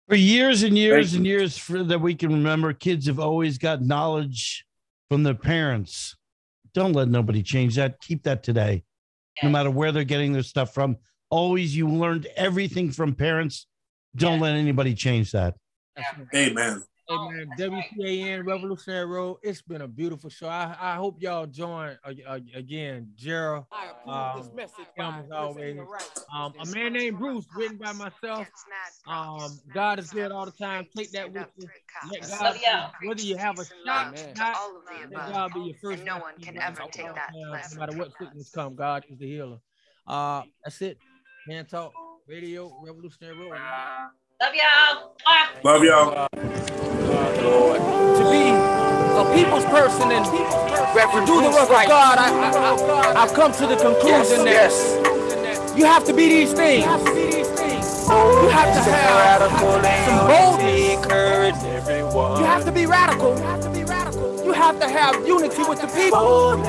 [0.09, 3.81] For years and years and years for, that we can remember, kids have always got
[3.83, 4.67] knowledge
[5.09, 6.17] from their parents.
[6.75, 8.01] Don't let nobody change that.
[8.01, 8.85] Keep that today,
[9.43, 10.97] no matter where they're getting their stuff from.
[11.31, 13.67] Always, you learned everything from parents.
[14.17, 14.43] Don't Yeah.
[14.43, 15.55] let anybody change that.
[16.35, 16.83] Amen.
[17.07, 17.49] Hey Oh, man.
[17.59, 19.37] WCAN Revolutionary Road.
[19.43, 20.49] It's been a beautiful show.
[20.49, 23.11] I, I hope y'all join uh, uh, again.
[23.21, 23.67] Jerreld,
[24.09, 24.51] um,
[24.97, 25.79] Kim, as always.
[26.35, 28.47] Um, a man named Bruce, written by myself.
[29.07, 30.87] Um, God is good all the time.
[30.97, 31.69] Take that with you.
[32.11, 32.57] Let God,
[33.05, 35.33] whether you have a shot, not, all of the let.
[35.33, 35.99] God be your first.
[35.99, 39.27] And no one can ever take that No matter what sickness come, God is the
[39.27, 39.59] healer.
[40.07, 40.99] Uh, that's it.
[41.47, 41.93] Man Talk
[42.27, 43.59] Radio Revolutionary Road.
[44.41, 45.17] Love y'all.
[45.27, 45.65] Mwah.
[45.65, 46.94] Love y'all.
[47.33, 48.51] To be
[49.17, 50.25] a people's person and
[51.15, 54.71] to do the work of God, I, I, I, I've come to the conclusion that
[54.71, 55.77] yes.
[55.77, 56.85] you have to be these things.
[56.85, 56.91] You
[58.51, 59.51] have to have
[60.07, 61.05] some boldness.
[62.41, 63.35] You have to be radical.
[64.65, 66.57] You have to have unity with the people.
[66.57, 66.65] You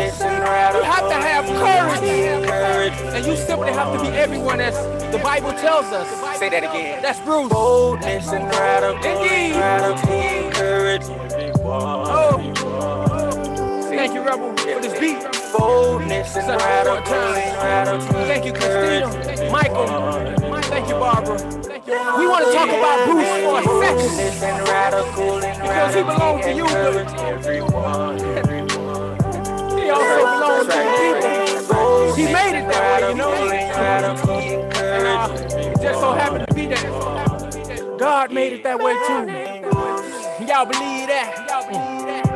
[0.83, 2.91] have to have courage.
[3.15, 4.75] And you simply have to be everyone as
[5.13, 6.37] the Bible tells us.
[6.37, 7.01] Say that again.
[7.01, 7.47] That's Bruce.
[7.47, 8.97] Boldness and radical.
[8.97, 9.55] Indeed.
[9.55, 11.03] Radical courage.
[11.63, 12.51] Oh.
[13.87, 15.23] Thank you, treble for this beat.
[15.57, 19.49] Boldness and radical, Thank you, Christina.
[19.49, 20.44] Michael.
[20.85, 21.39] Thank you, Barbara.
[21.39, 21.93] Thank you.
[22.19, 24.11] We want to talk about Bruce for a second.
[25.63, 27.09] Because he belongs to you, but
[29.81, 32.13] he also belongs to the people.
[32.13, 33.33] He made it that way, you know.
[33.33, 36.85] And, uh, it just so happened to be that
[37.97, 39.25] God made it that way too.
[40.45, 41.45] Y'all believe that?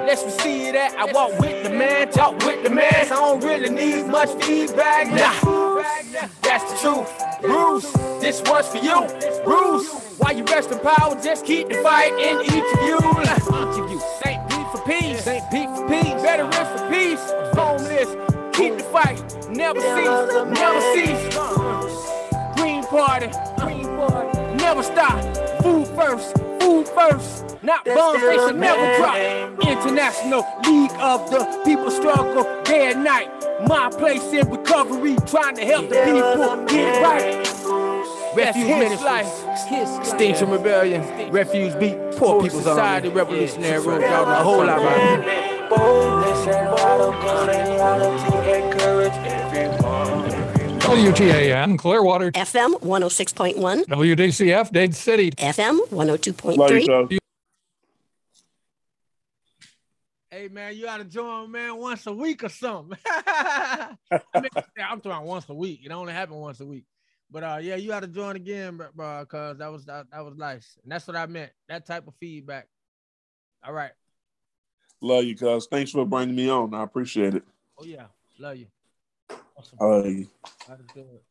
[0.07, 0.95] Let's receive that.
[0.97, 2.95] I walk with the man, talk with the man.
[2.95, 5.07] I don't really need much feedback.
[5.11, 5.68] Nah,
[6.41, 7.41] that's the truth.
[7.41, 7.91] Bruce,
[8.21, 9.07] this one's for you.
[9.43, 12.97] Bruce, while you rest in power, just keep the fight in each of you.
[13.21, 14.01] Each of you.
[14.23, 14.49] St.
[14.49, 15.23] Pete for peace.
[15.23, 15.43] St.
[15.51, 16.21] Pete for peace.
[16.21, 17.31] Veterans for peace.
[17.53, 18.09] Homeless,
[18.53, 19.19] keep the fight.
[19.49, 20.09] Never cease.
[20.59, 21.35] Never cease.
[22.55, 23.29] Green party.
[23.59, 24.39] Green party.
[24.55, 25.23] Never stop.
[25.63, 26.37] Food first.
[26.59, 27.45] Food first.
[27.63, 29.15] Not bombs, they should never drop.
[29.67, 33.29] International League of the People Struggle day and night.
[33.67, 34.47] My place in
[34.83, 38.35] recovery, trying to help the people get right.
[38.35, 39.99] Refuge Ministries, life.
[39.99, 45.19] Extinction Rebellion, Refuge Beat, Poor People's Society, Revolutionary Road, y'all know a whole lot about
[45.19, 45.69] it.
[45.69, 50.29] Boldness and radical reality encourage everyone.
[50.79, 55.31] WTAN, Clearwater, FM 106.1, WDCF, Dade City.
[55.31, 57.09] FM oh Love you, 102.3.
[57.09, 57.19] cuz.
[60.31, 62.99] Hey man, you gotta join man once a week or something.
[63.07, 63.95] I
[64.35, 65.81] mean, I'm talking once a week.
[65.83, 66.85] It only happened once a week.
[67.31, 70.35] But uh yeah, you gotta join again, bro, bro, cause that was that, that was
[70.37, 70.77] nice.
[70.83, 71.51] And that's what I meant.
[71.67, 72.67] That type of feedback.
[73.63, 73.91] All right.
[75.01, 75.65] Love you, cuz.
[75.65, 76.75] Thanks for bringing me on.
[76.75, 77.43] I appreciate it.
[77.79, 78.05] Oh yeah,
[78.37, 78.67] love you.
[79.57, 79.79] Awesome.
[79.81, 80.27] I love you.
[80.67, 81.23] Gotta do it.